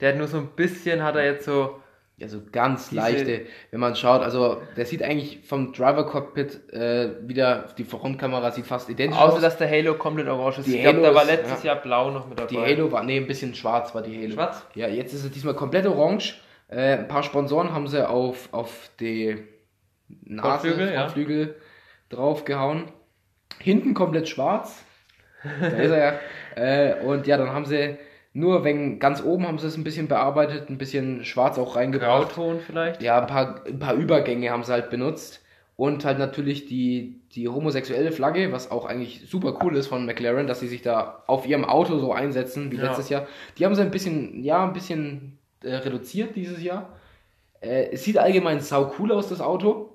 Der 0.00 0.10
hat 0.10 0.18
nur 0.18 0.28
so 0.28 0.36
ein 0.36 0.48
bisschen, 0.54 1.02
hat 1.02 1.16
er 1.16 1.24
jetzt 1.24 1.46
so 1.46 1.80
Also 2.20 2.40
ganz 2.50 2.88
Diese- 2.88 3.00
leichte, 3.00 3.46
wenn 3.70 3.80
man 3.80 3.94
schaut, 3.94 4.22
also 4.22 4.60
der 4.76 4.86
sieht 4.86 5.02
eigentlich 5.02 5.40
vom 5.46 5.72
Driver 5.72 6.04
Cockpit 6.04 6.72
äh, 6.72 7.10
wieder, 7.28 7.66
die 7.78 7.84
Frontkamera 7.84 8.50
sieht 8.50 8.66
fast 8.66 8.88
identisch 8.88 9.18
Außer 9.18 9.34
aus. 9.36 9.40
dass 9.40 9.56
der 9.56 9.70
Halo 9.70 9.94
komplett 9.94 10.26
orange 10.26 10.58
ist. 10.58 10.66
Die 10.66 10.78
ich 10.78 10.86
Halo 10.86 11.00
da 11.02 11.14
war 11.14 11.24
letztes 11.24 11.62
ja. 11.62 11.74
Jahr 11.74 11.82
blau 11.82 12.10
noch 12.10 12.28
mit 12.28 12.38
dabei. 12.38 12.48
Die 12.50 12.58
Halo 12.58 12.90
war, 12.90 13.04
nee, 13.04 13.18
ein 13.18 13.26
bisschen 13.28 13.54
schwarz 13.54 13.94
war 13.94 14.02
die 14.02 14.16
Halo. 14.20 14.32
Schwarz? 14.32 14.66
Ja, 14.74 14.88
jetzt 14.88 15.14
ist 15.14 15.24
es 15.24 15.30
diesmal 15.30 15.54
komplett 15.54 15.86
orange. 15.86 16.40
Äh, 16.68 16.98
ein 16.98 17.08
paar 17.08 17.22
Sponsoren 17.22 17.72
haben 17.72 17.86
sie 17.86 18.08
auf, 18.08 18.48
auf 18.52 18.90
die 18.98 19.38
Nase, 20.24 20.48
Frontflügel, 20.68 20.92
ja. 20.92 21.00
Frontflügel 21.02 21.56
draufgehauen. 22.08 22.84
Hinten 23.60 23.94
komplett 23.94 24.28
schwarz. 24.28 24.84
Da 25.60 25.66
ist 25.68 25.90
er 25.90 25.98
ja. 25.98 26.18
Äh, 26.56 27.04
und 27.04 27.28
ja, 27.28 27.36
dann 27.36 27.52
haben 27.52 27.66
sie 27.66 27.96
nur 28.38 28.64
wegen 28.64 28.98
ganz 28.98 29.22
oben 29.22 29.46
haben 29.46 29.58
sie 29.58 29.66
es 29.66 29.76
ein 29.76 29.84
bisschen 29.84 30.08
bearbeitet, 30.08 30.70
ein 30.70 30.78
bisschen 30.78 31.24
schwarz 31.24 31.58
auch 31.58 31.76
reingebracht. 31.76 32.34
Grauton 32.34 32.60
vielleicht. 32.60 33.02
Ja, 33.02 33.20
ein 33.20 33.26
paar, 33.26 33.64
ein 33.66 33.78
paar 33.78 33.94
Übergänge 33.94 34.50
haben 34.50 34.64
sie 34.64 34.72
halt 34.72 34.90
benutzt. 34.90 35.44
Und 35.76 36.04
halt 36.04 36.18
natürlich 36.18 36.66
die, 36.66 37.20
die 37.32 37.48
homosexuelle 37.48 38.10
Flagge, 38.10 38.50
was 38.50 38.70
auch 38.72 38.84
eigentlich 38.84 39.28
super 39.30 39.58
cool 39.62 39.76
ist 39.76 39.86
von 39.86 40.06
McLaren, 40.06 40.48
dass 40.48 40.58
sie 40.58 40.66
sich 40.66 40.82
da 40.82 41.22
auf 41.28 41.46
ihrem 41.46 41.64
Auto 41.64 41.98
so 41.98 42.12
einsetzen 42.12 42.72
wie 42.72 42.76
Ja. 42.76 42.84
letztes 42.86 43.08
Jahr. 43.10 43.28
Die 43.56 43.64
haben 43.64 43.76
sie 43.76 43.82
ein 43.82 43.92
bisschen, 43.92 44.42
ja, 44.42 44.64
ein 44.64 44.72
bisschen 44.72 45.38
äh, 45.62 45.76
reduziert 45.76 46.34
dieses 46.34 46.60
Jahr. 46.62 46.88
Äh, 47.60 47.90
es 47.92 48.02
sieht 48.02 48.18
allgemein 48.18 48.58
sau 48.60 48.92
cool 48.98 49.12
aus, 49.12 49.28
das 49.28 49.40
Auto. 49.40 49.90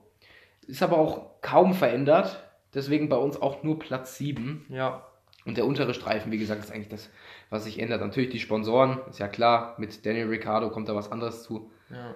Ist 0.67 0.81
aber 0.83 0.97
auch 0.97 1.41
kaum 1.41 1.73
verändert. 1.73 2.41
Deswegen 2.73 3.09
bei 3.09 3.17
uns 3.17 3.41
auch 3.41 3.63
nur 3.63 3.77
Platz 3.77 4.17
7. 4.17 4.65
Ja. 4.69 5.05
Und 5.45 5.57
der 5.57 5.65
untere 5.65 5.93
Streifen, 5.93 6.31
wie 6.31 6.37
gesagt, 6.37 6.63
ist 6.63 6.71
eigentlich 6.71 6.89
das, 6.89 7.09
was 7.49 7.65
sich 7.65 7.79
ändert. 7.79 8.01
Natürlich 8.01 8.29
die 8.29 8.39
Sponsoren, 8.39 8.99
ist 9.09 9.19
ja 9.19 9.27
klar. 9.27 9.75
Mit 9.77 10.05
Daniel 10.05 10.27
Ricciardo 10.27 10.69
kommt 10.69 10.87
da 10.89 10.95
was 10.95 11.11
anderes 11.11 11.43
zu. 11.43 11.71
ja. 11.89 12.15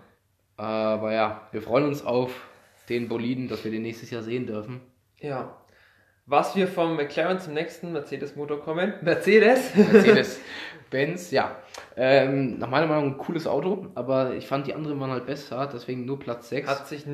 Aber 0.58 1.14
ja, 1.14 1.48
wir 1.52 1.62
freuen 1.62 1.86
uns 1.86 2.04
auf 2.04 2.32
den 2.90 3.08
Boliden, 3.08 3.48
dass 3.48 3.64
wir 3.64 3.72
den 3.72 3.84
nächstes 3.84 4.10
Jahr 4.10 4.24
sehen 4.24 4.48
dürfen. 4.48 4.82
Ja. 5.20 5.56
Was 6.26 6.56
wir 6.56 6.68
vom 6.68 6.96
McLaren 6.96 7.40
zum 7.40 7.54
nächsten 7.54 7.94
Mercedes-Motor 7.94 8.62
kommen. 8.62 8.94
Mercedes? 9.02 9.76
Mercedes-Benz, 9.76 11.32
ja. 11.32 11.56
Ähm, 11.96 12.58
nach 12.58 12.70
meiner 12.70 12.88
Meinung 12.88 13.14
ein 13.14 13.18
cooles 13.18 13.48
Auto, 13.48 13.88
aber 13.96 14.34
ich 14.34 14.48
fand 14.48 14.68
die 14.68 14.74
anderen 14.74 15.00
waren 15.00 15.12
halt 15.12 15.26
besser, 15.26 15.70
deswegen 15.72 16.06
nur 16.06 16.20
Platz 16.20 16.50
6. 16.50 16.68
Hat 16.68 16.88
sich 16.88 17.06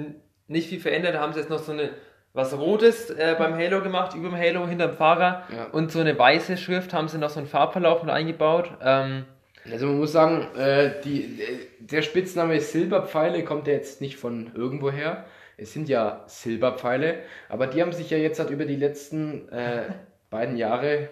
nicht 0.48 0.70
viel 0.70 0.80
verändert. 0.80 1.16
Da 1.16 1.20
haben 1.20 1.34
sie 1.34 1.40
jetzt 1.40 1.50
noch 1.50 1.60
so 1.60 1.74
eine 1.74 1.92
was 2.34 2.58
Rotes 2.58 3.10
äh, 3.12 3.36
beim 3.38 3.54
Halo 3.56 3.82
gemacht, 3.82 4.16
über 4.16 4.30
dem 4.30 4.38
Halo, 4.38 4.68
hinterm 4.68 4.94
Fahrer. 4.94 5.44
Ja. 5.56 5.66
Und 5.72 5.92
so 5.92 6.00
eine 6.00 6.18
weiße 6.18 6.58
Schrift 6.58 6.94
haben 6.94 7.08
sie 7.08 7.20
noch 7.20 7.30
so 7.30 7.40
einen 7.40 7.48
Farbverlauf 7.48 8.02
mit 8.04 8.12
eingebaut. 8.12 8.72
Ähm, 8.82 9.26
Also 9.72 9.86
man 9.86 10.00
muss 10.00 10.12
sagen, 10.12 10.48
äh, 10.58 11.02
die, 11.04 11.42
äh, 11.42 11.60
der 11.80 12.02
Spitzname 12.02 12.60
Silberpfeile 12.60 13.44
kommt 13.44 13.68
ja 13.68 13.74
jetzt 13.74 14.02
nicht 14.02 14.18
von 14.18 14.52
irgendwoher. 14.56 15.26
Es 15.58 15.72
sind 15.72 15.88
ja 15.88 16.24
Silberpfeile, 16.26 17.20
aber 17.50 17.68
die 17.68 17.82
haben 17.82 17.94
sich 17.94 18.10
ja 18.10 18.18
jetzt 18.18 18.40
halt 18.40 18.50
über 18.50 18.66
die 18.66 18.76
letzten 18.76 19.48
äh, 19.50 19.84
beiden 20.32 20.58
Jahre 20.58 21.10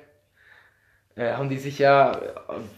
äh, 1.16 1.34
haben 1.34 1.50
die 1.50 1.58
sich 1.58 1.78
ja 1.78 2.20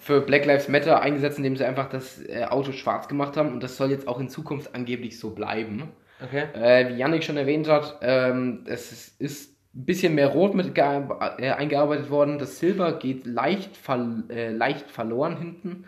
für 0.01 0.19
Black 0.21 0.45
Lives 0.45 0.67
Matter 0.67 1.01
eingesetzt, 1.01 1.37
indem 1.37 1.55
sie 1.55 1.65
einfach 1.65 1.87
das 1.89 2.21
äh, 2.25 2.45
Auto 2.45 2.71
schwarz 2.71 3.07
gemacht 3.07 3.37
haben 3.37 3.53
und 3.53 3.63
das 3.63 3.77
soll 3.77 3.91
jetzt 3.91 4.07
auch 4.07 4.19
in 4.19 4.27
Zukunft 4.27 4.75
angeblich 4.75 5.19
so 5.19 5.29
bleiben. 5.31 5.91
Okay. 6.21 6.45
Äh, 6.53 6.89
wie 6.89 6.97
Yannick 6.97 7.23
schon 7.23 7.37
erwähnt 7.37 7.67
hat, 7.67 7.99
ähm, 8.01 8.63
es 8.65 8.91
ist, 8.91 9.21
ist 9.21 9.53
ein 9.75 9.85
bisschen 9.85 10.15
mehr 10.15 10.27
Rot 10.27 10.53
mit 10.53 10.77
äh, 10.77 11.49
eingearbeitet 11.51 12.09
worden. 12.09 12.37
Das 12.37 12.59
Silber 12.59 12.93
geht 12.93 13.25
leicht, 13.25 13.75
ver 13.77 14.23
äh, 14.29 14.51
leicht 14.51 14.91
verloren 14.91 15.37
hinten. 15.37 15.85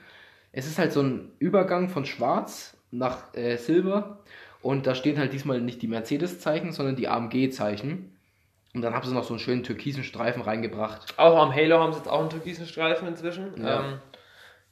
Es 0.52 0.68
ist 0.68 0.80
halt 0.80 0.92
so 0.92 1.02
ein 1.02 1.32
Übergang 1.40 1.90
von 1.90 2.06
Schwarz 2.06 2.78
nach 2.92 3.34
äh, 3.36 3.58
Silber. 3.58 4.20
Und 4.62 4.88
da 4.88 4.96
stehen 4.96 5.20
halt 5.20 5.34
diesmal 5.34 5.62
nicht 5.62 5.82
die 5.82 5.88
Mercedes-Zeichen, 5.88 6.72
sondern 6.72 6.96
die 6.96 7.08
AMG-Zeichen. 7.08 8.16
Und 8.74 8.82
dann 8.82 8.94
haben 8.94 9.08
sie 9.08 9.14
noch 9.14 9.24
so 9.24 9.34
einen 9.34 9.40
schönen 9.40 9.64
türkisen 9.64 10.04
Streifen 10.04 10.42
reingebracht. 10.42 11.14
Auch 11.18 11.42
am 11.42 11.54
Halo 11.54 11.80
haben 11.80 11.94
sie 11.94 12.00
jetzt 12.00 12.10
auch 12.10 12.20
einen 12.20 12.30
türkisen 12.30 12.66
Streifen 12.66 13.08
inzwischen. 13.08 13.54
Ja. 13.62 13.82
Ähm, 13.82 14.00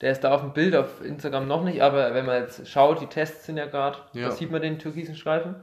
Der 0.04 0.12
ist 0.12 0.20
da 0.26 0.34
auf 0.34 0.42
dem 0.42 0.52
Bild 0.52 0.76
auf 0.76 1.02
Instagram 1.04 1.48
noch 1.48 1.64
nicht, 1.64 1.82
aber 1.82 2.14
wenn 2.14 2.26
man 2.26 2.42
jetzt 2.42 2.68
schaut, 2.68 3.00
die 3.00 3.06
Tests 3.08 3.46
sind 3.46 3.56
ja 3.56 3.68
gerade, 3.68 3.98
Ja. 4.12 4.26
da 4.28 4.32
sieht 4.32 4.52
man 4.52 4.62
den 4.62 4.78
türkisen 4.78 5.16
Streifen. 5.16 5.56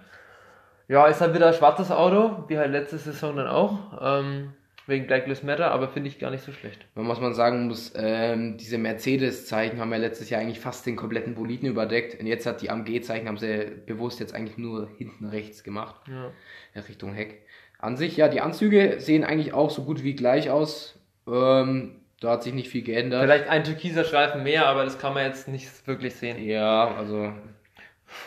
Ja, 0.88 1.06
ist 1.06 1.20
halt 1.20 1.34
wieder 1.34 1.48
ein 1.48 1.54
schwarzes 1.54 1.90
Auto, 1.90 2.44
wie 2.48 2.56
halt 2.58 2.72
letzte 2.72 2.96
Saison 2.96 3.36
dann 3.36 3.46
auch. 3.48 3.78
Ähm, 4.00 4.54
wegen 4.86 5.06
Black 5.06 5.26
Lives 5.26 5.42
Matter, 5.42 5.70
aber 5.70 5.88
finde 5.88 6.08
ich 6.08 6.18
gar 6.18 6.30
nicht 6.30 6.42
so 6.42 6.52
schlecht. 6.52 6.86
Was 6.94 7.20
man 7.20 7.34
sagen 7.34 7.68
muss, 7.68 7.92
ähm, 7.94 8.56
diese 8.56 8.78
Mercedes-Zeichen 8.78 9.78
haben 9.78 9.92
ja 9.92 9.98
letztes 9.98 10.30
Jahr 10.30 10.40
eigentlich 10.40 10.58
fast 10.58 10.86
den 10.86 10.96
kompletten 10.96 11.34
Boliden 11.34 11.68
überdeckt. 11.68 12.18
Und 12.18 12.26
jetzt 12.26 12.46
hat 12.46 12.62
die 12.62 12.70
AMG-Zeichen, 12.70 13.28
haben 13.28 13.36
sie 13.38 13.70
bewusst 13.86 14.18
jetzt 14.20 14.34
eigentlich 14.34 14.56
nur 14.58 14.88
hinten 14.96 15.26
rechts 15.26 15.62
gemacht, 15.62 16.00
Ja. 16.08 16.80
Richtung 16.88 17.12
Heck. 17.12 17.42
An 17.78 17.96
sich, 17.98 18.16
ja, 18.16 18.28
die 18.28 18.40
Anzüge 18.40 18.96
sehen 19.00 19.22
eigentlich 19.22 19.52
auch 19.52 19.70
so 19.70 19.84
gut 19.84 20.02
wie 20.02 20.14
gleich 20.14 20.50
aus. 20.50 20.98
Ähm, 21.28 21.99
da 22.20 22.30
hat 22.32 22.42
sich 22.42 22.52
nicht 22.52 22.68
viel 22.68 22.82
geändert. 22.82 23.22
Vielleicht 23.22 23.48
ein 23.48 23.64
türkiser 23.64 24.04
Streifen 24.04 24.42
mehr, 24.42 24.66
aber 24.66 24.84
das 24.84 24.98
kann 24.98 25.14
man 25.14 25.24
jetzt 25.24 25.48
nicht 25.48 25.86
wirklich 25.86 26.14
sehen. 26.14 26.42
Ja, 26.42 26.94
also 26.96 27.32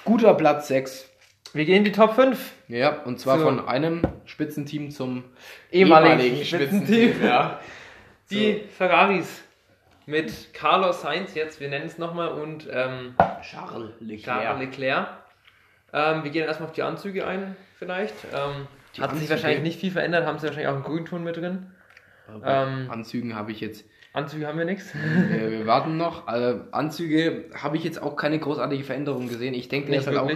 guter 0.06 0.34
Platz 0.34 0.68
6. 0.68 1.10
Wir 1.54 1.66
gehen 1.66 1.78
in 1.78 1.84
die 1.84 1.92
Top 1.92 2.16
5. 2.16 2.52
Ja, 2.68 3.04
und 3.04 3.20
zwar 3.20 3.38
So. 3.38 3.46
von 3.46 3.68
einem 3.68 4.02
Spitzenteam 4.26 4.90
zum 4.90 5.24
Ehemaligen 5.72 6.44
Spitzenteam. 6.44 7.24
Ja. 7.24 7.60
Die 8.32 8.62
Ferraris 8.76 9.44
mit 10.08 10.54
Carlos 10.54 11.02
Sainz 11.02 11.36
jetzt, 11.36 11.60
wir 11.60 11.70
nennen 11.70 11.86
es 11.86 11.98
nochmal, 12.00 12.30
und 12.30 12.68
ähm, 12.72 13.14
Charles 13.42 13.92
Leclerc. 14.00 14.42
Charles 14.42 14.60
Leclerc. 14.62 15.08
Ähm, 15.94 16.24
wir 16.24 16.32
gehen 16.32 16.46
erstmal 16.48 16.70
auf 16.70 16.74
die 16.76 16.82
Anzüge 16.82 17.28
ein, 17.28 17.56
vielleicht. 17.78 18.16
Ähm, 18.34 18.68
Die 18.96 19.02
hat 19.02 19.12
sich 19.12 19.20
Anzüge? 19.20 19.30
wahrscheinlich 19.30 19.62
nicht 19.62 19.80
viel 19.80 19.92
verändert, 19.92 20.26
haben 20.26 20.40
sie 20.40 20.48
wahrscheinlich 20.48 20.68
auch 20.70 20.74
einen 20.76 20.84
Grünton 20.84 21.24
mit 21.24 21.38
drin. 21.38 21.68
Ähm, 22.44 22.90
Anzügen 22.90 23.36
habe 23.36 23.52
ich 23.52 23.60
jetzt 23.60 23.86
Anzüge 24.14 24.48
haben 24.48 24.58
wir 24.58 24.66
nichts. 24.66 24.94
Äh, 25.32 25.52
wir 25.52 25.68
warten 25.68 25.98
noch. 25.98 26.28
Äh, 26.28 26.60
Anzüge 26.72 27.50
habe 27.56 27.78
ich 27.78 27.84
jetzt 27.84 28.02
auch 28.02 28.16
keine 28.16 28.40
großartige 28.40 28.84
Veränderung 28.84 29.28
gesehen. 29.28 29.54
Ich 29.54 29.70
denke, 29.70 29.90
der 29.90 30.00
ist 30.00 30.08
halt 30.08 30.18
auch 30.18 30.32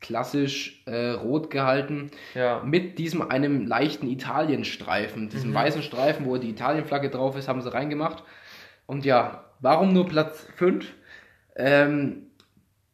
klassisch 0.00 0.82
äh, 0.86 1.10
rot 1.10 1.50
gehalten. 1.50 2.10
Ja. 2.34 2.62
Mit 2.64 2.98
diesem 2.98 3.22
einem 3.30 3.66
leichten 3.66 4.08
Italienstreifen. 4.08 5.28
Diesem 5.28 5.50
Mhm. 5.50 5.54
weißen 5.54 5.82
Streifen, 5.82 6.24
wo 6.24 6.38
die 6.38 6.48
Italienflagge 6.48 7.10
drauf 7.10 7.36
ist, 7.36 7.48
haben 7.48 7.60
sie 7.60 7.72
reingemacht. 7.72 8.24
Und 8.86 9.04
ja, 9.04 9.44
warum 9.60 9.92
nur 9.92 10.06
Platz 10.06 10.46
5? 10.56 10.86
Ähm, 11.56 12.30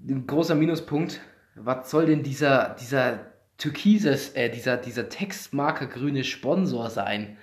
ein 0.01 0.27
großer 0.27 0.57
Minuspunkt. 0.57 1.21
Was 1.55 1.91
soll 1.91 2.07
denn 2.07 2.25
dieser, 2.25 2.77
dieser 2.81 3.21
türkises, 3.57 4.31
äh, 4.31 4.51
dieser, 4.51 4.77
dieser 4.77 5.09
textmarkergrüne 5.09 6.25
Sponsor 6.25 6.91
sein? 6.91 7.39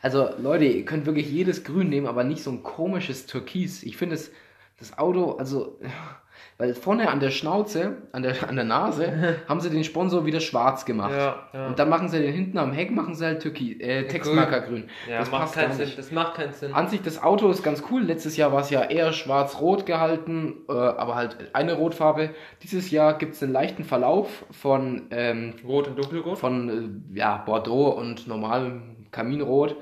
Also 0.00 0.28
Leute, 0.38 0.64
ihr 0.64 0.84
könnt 0.84 1.06
wirklich 1.06 1.30
jedes 1.30 1.64
Grün 1.64 1.88
nehmen, 1.88 2.06
aber 2.06 2.24
nicht 2.24 2.42
so 2.42 2.50
ein 2.50 2.62
komisches 2.62 3.26
Türkis. 3.26 3.82
Ich 3.82 3.96
finde 3.96 4.14
es, 4.14 4.30
das 4.78 4.96
Auto, 4.96 5.32
also, 5.32 5.80
weil 6.56 6.72
vorne 6.74 7.08
an 7.08 7.18
der 7.18 7.30
Schnauze, 7.30 7.96
an 8.12 8.22
der, 8.22 8.48
an 8.48 8.54
der 8.54 8.64
Nase, 8.64 9.40
haben 9.48 9.60
sie 9.60 9.70
den 9.70 9.82
Sponsor 9.82 10.24
wieder 10.24 10.38
schwarz 10.38 10.84
gemacht. 10.84 11.12
Ja, 11.16 11.48
ja. 11.52 11.66
Und 11.66 11.80
dann 11.80 11.88
machen 11.88 12.08
sie 12.08 12.20
den 12.20 12.32
hinten 12.32 12.58
am 12.58 12.72
Heck, 12.72 12.92
machen 12.92 13.16
sie 13.16 13.24
halt 13.24 13.42
Türkis, 13.42 13.80
äh, 13.80 14.06
Textmarkergrün. 14.06 14.88
ja, 15.10 15.18
das 15.18 15.32
macht 15.32 15.52
keinen 15.52 15.72
Sinn. 15.72 15.90
Das 15.96 16.12
macht 16.12 16.34
keinen 16.34 16.52
Sinn. 16.52 16.72
An 16.72 16.86
sich, 16.86 17.02
das 17.02 17.20
Auto 17.20 17.50
ist 17.50 17.64
ganz 17.64 17.82
cool. 17.90 18.02
Letztes 18.02 18.36
Jahr 18.36 18.52
war 18.52 18.60
es 18.60 18.70
ja 18.70 18.84
eher 18.84 19.12
schwarz-rot 19.12 19.84
gehalten, 19.84 20.58
äh, 20.68 20.72
aber 20.72 21.16
halt 21.16 21.36
eine 21.54 21.74
Rotfarbe. 21.74 22.30
Dieses 22.62 22.92
Jahr 22.92 23.18
gibt 23.18 23.34
es 23.34 23.42
einen 23.42 23.52
leichten 23.52 23.82
Verlauf 23.82 24.44
von, 24.52 25.08
ähm, 25.10 25.54
Rot 25.66 25.88
und 25.88 25.98
dunkelrot. 25.98 26.38
von 26.38 27.02
äh, 27.14 27.18
ja, 27.18 27.38
Bordeaux 27.38 27.98
und 27.98 28.28
normalem 28.28 28.97
Kaminrot. 29.10 29.76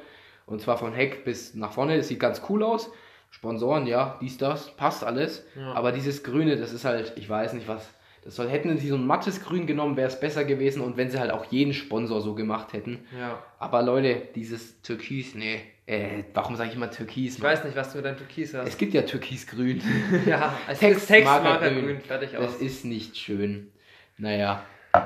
Und 0.47 0.61
zwar 0.61 0.79
von 0.79 0.93
Heck 0.93 1.25
bis 1.25 1.55
nach 1.55 1.73
vorne. 1.73 1.97
Das 1.97 2.09
sieht 2.09 2.21
ganz 2.21 2.41
cool 2.49 2.63
aus. 2.63 2.91
Sponsoren, 3.31 3.87
ja, 3.87 4.17
dies, 4.21 4.39
das, 4.39 4.75
passt 4.77 5.05
alles. 5.05 5.45
Ja. 5.57 5.73
Aber 5.75 5.93
dieses 5.93 6.23
Grüne, 6.23 6.57
das 6.57 6.73
ist 6.73 6.85
halt, 6.85 7.13
ich 7.17 7.29
weiß 7.29 7.53
nicht 7.55 7.69
was. 7.69 7.87
Das 8.25 8.35
soll, 8.37 8.49
hätten 8.49 8.77
sie 8.79 8.89
so 8.89 8.97
ein 8.97 9.07
mattes 9.07 9.43
Grün 9.45 9.67
genommen, 9.67 9.97
wäre 9.97 10.09
es 10.09 10.19
besser 10.19 10.45
gewesen. 10.45 10.81
Und 10.83 10.97
wenn 10.97 11.11
sie 11.11 11.19
halt 11.21 11.31
auch 11.31 11.45
jeden 11.47 11.73
Sponsor 11.75 12.21
so 12.21 12.35
gemacht 12.35 12.73
hätten. 12.73 13.05
Ja. 13.17 13.43
Aber 13.59 13.83
Leute, 13.83 14.23
dieses 14.35 14.81
Türkis, 14.83 15.35
nee. 15.35 15.61
Äh, 15.87 16.25
warum 16.35 16.57
sage 16.57 16.71
ich 16.71 16.77
immer 16.77 16.91
Türkis? 16.91 17.37
Ich 17.37 17.43
weiß 17.43 17.63
nicht, 17.65 17.77
was 17.77 17.91
du 17.93 17.99
mit 17.99 18.07
deinem 18.07 18.17
Türkis 18.17 18.53
Es 18.55 18.67
hast. 18.67 18.79
gibt 18.79 18.95
ja 18.95 19.03
Türkisgrün. 19.03 19.81
Ja, 20.27 20.53
es 20.69 20.79
Text- 20.81 21.03
ist 21.03 21.07
Textmarkergrün. 21.09 21.75
Markergrün. 21.75 22.01
Fertig 22.01 22.31
Das 22.33 22.55
aus. 22.55 22.61
ist 22.61 22.85
nicht 22.85 23.17
schön. 23.17 23.71
Naja. 24.19 24.63
Wir 24.93 25.03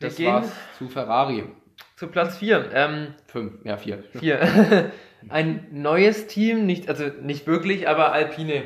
Das 0.00 0.22
war's 0.22 0.52
zu 0.78 0.88
Ferrari. 0.88 1.44
Zu 2.02 2.08
Platz 2.08 2.38
4. 2.38 2.70
Ähm, 2.74 3.14
Fünf, 3.26 3.64
ja, 3.64 3.76
vier. 3.76 4.02
Hier. 4.18 4.40
Ein 5.28 5.68
neues 5.70 6.26
Team, 6.26 6.66
nicht, 6.66 6.88
also 6.88 7.04
nicht 7.22 7.46
wirklich, 7.46 7.88
aber 7.88 8.10
Alpine 8.10 8.64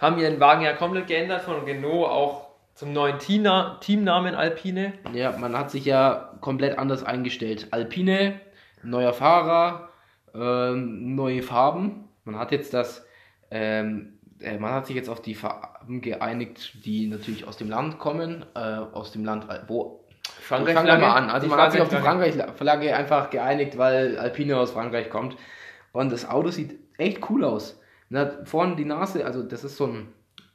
haben 0.00 0.20
ihren 0.20 0.38
Wagen 0.38 0.62
ja 0.62 0.72
komplett 0.72 1.08
geändert 1.08 1.42
von 1.42 1.64
Renault 1.64 2.08
auch 2.08 2.46
zum 2.74 2.92
neuen 2.92 3.18
Teamna 3.18 3.78
Teamnamen 3.80 4.36
Alpine. 4.36 4.92
Ja, 5.12 5.36
man 5.36 5.58
hat 5.58 5.72
sich 5.72 5.84
ja 5.84 6.38
komplett 6.40 6.78
anders 6.78 7.02
eingestellt. 7.02 7.66
Alpine, 7.72 8.40
neuer 8.84 9.12
Fahrer, 9.12 9.88
ähm, 10.32 11.16
neue 11.16 11.42
Farben. 11.42 12.04
Man 12.22 12.38
hat 12.38 12.52
jetzt 12.52 12.72
das, 12.72 13.04
ähm, 13.50 14.20
äh, 14.38 14.58
man 14.58 14.70
hat 14.70 14.86
sich 14.86 14.94
jetzt 14.94 15.08
auf 15.08 15.20
die 15.20 15.34
Farben 15.34 16.02
geeinigt, 16.02 16.84
die 16.86 17.08
natürlich 17.08 17.48
aus 17.48 17.56
dem 17.56 17.68
Land 17.68 17.98
kommen, 17.98 18.46
äh, 18.54 18.60
aus 18.60 19.10
dem 19.10 19.24
Land, 19.24 19.48
wo. 19.66 20.05
Ich 20.46 20.48
fange 20.48 20.72
Frankreich 20.72 21.00
mal 21.00 21.16
an. 21.16 21.30
Also 21.30 21.48
man 21.48 21.58
hat 21.60 21.72
sich 21.72 21.80
auf 21.80 21.88
die 21.88 21.96
Frankreich-Flagge. 21.96 22.94
Einfach 22.96 23.30
geeinigt, 23.30 23.76
weil 23.78 24.16
Alpine 24.18 24.56
aus 24.58 24.70
Frankreich 24.70 25.10
kommt. 25.10 25.36
Und 25.92 26.12
das 26.12 26.28
Auto 26.28 26.50
sieht 26.50 26.78
echt 26.98 27.28
cool 27.30 27.44
aus. 27.44 27.80
Man 28.10 28.22
hat 28.22 28.48
vorne 28.48 28.76
die 28.76 28.84
Nase, 28.84 29.24
also 29.24 29.42
das 29.42 29.64
ist 29.64 29.76
so 29.76 29.86
ein, 29.86 30.08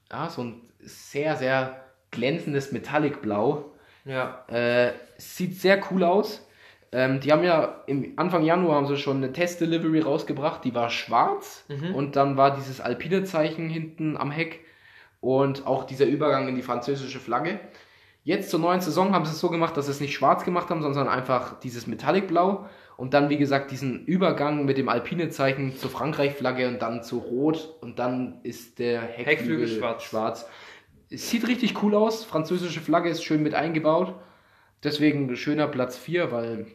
ja, 0.09 0.29
so 0.29 0.43
ein 0.43 0.61
sehr, 0.79 1.35
sehr 1.35 1.81
glänzendes 2.11 2.71
Metallic-Blau. 2.71 3.65
Ja, 4.05 4.45
Äh, 4.47 4.93
sieht 5.17 5.59
sehr 5.59 5.81
cool 5.91 6.03
aus. 6.03 6.47
Ähm, 6.93 7.19
die 7.19 7.31
haben 7.31 7.43
ja 7.43 7.81
im 7.87 8.13
Anfang 8.17 8.43
Januar 8.43 8.75
haben 8.77 8.87
sie 8.87 8.97
schon 8.97 9.17
eine 9.17 9.31
Test-Delivery 9.33 9.99
rausgebracht, 10.01 10.63
die 10.63 10.73
war 10.75 10.89
schwarz 10.89 11.63
Mhm. 11.69 11.95
und 11.95 12.15
dann 12.15 12.35
war 12.37 12.55
dieses 12.55 12.81
Alpine-Zeichen 12.81 13.69
hinten 13.69 14.17
am 14.17 14.31
Heck 14.31 14.61
und 15.21 15.67
auch 15.67 15.83
dieser 15.85 16.05
Übergang 16.05 16.47
in 16.47 16.55
die 16.55 16.61
französische 16.63 17.19
Flagge. 17.19 17.59
Jetzt 18.23 18.51
zur 18.51 18.59
neuen 18.59 18.81
Saison 18.81 19.13
haben 19.13 19.25
sie 19.25 19.31
es 19.31 19.39
so 19.39 19.49
gemacht, 19.49 19.75
dass 19.75 19.85
sie 19.85 19.91
es 19.91 19.99
nicht 19.99 20.13
schwarz 20.13 20.43
gemacht 20.43 20.69
haben, 20.69 20.81
sondern 20.81 21.07
einfach 21.07 21.59
dieses 21.59 21.87
Metallic-Blau 21.87 22.67
und 22.97 23.15
dann, 23.15 23.29
wie 23.29 23.37
gesagt, 23.37 23.71
diesen 23.71 24.05
Übergang 24.05 24.65
mit 24.65 24.77
dem 24.77 24.89
Alpine-Zeichen 24.89 25.75
zur 25.75 25.89
Frankreich-Flagge 25.89 26.67
und 26.67 26.81
dann 26.81 27.01
zu 27.01 27.17
Rot 27.17 27.75
und 27.81 27.97
dann 27.97 28.39
ist 28.43 28.77
der 28.77 29.01
Heckflügel, 29.01 29.25
Heckflügel 29.25 29.67
schwarz. 29.67 30.03
schwarz. 30.03 30.49
Es 31.09 31.29
sieht 31.29 31.47
richtig 31.47 31.81
cool 31.81 31.95
aus. 31.95 32.23
Französische 32.23 32.79
Flagge 32.79 33.09
ist 33.09 33.23
schön 33.23 33.41
mit 33.41 33.55
eingebaut. 33.55 34.13
Deswegen 34.83 35.35
schöner 35.35 35.67
Platz 35.67 35.97
4, 35.97 36.31
weil 36.31 36.67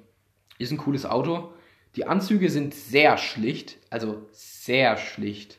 ist 0.58 0.72
ein 0.72 0.78
cooles 0.78 1.06
Auto. 1.06 1.52
Die 1.94 2.06
Anzüge 2.06 2.50
sind 2.50 2.74
sehr 2.74 3.18
schlicht, 3.18 3.78
also 3.90 4.26
sehr 4.32 4.96
schlicht. 4.96 5.58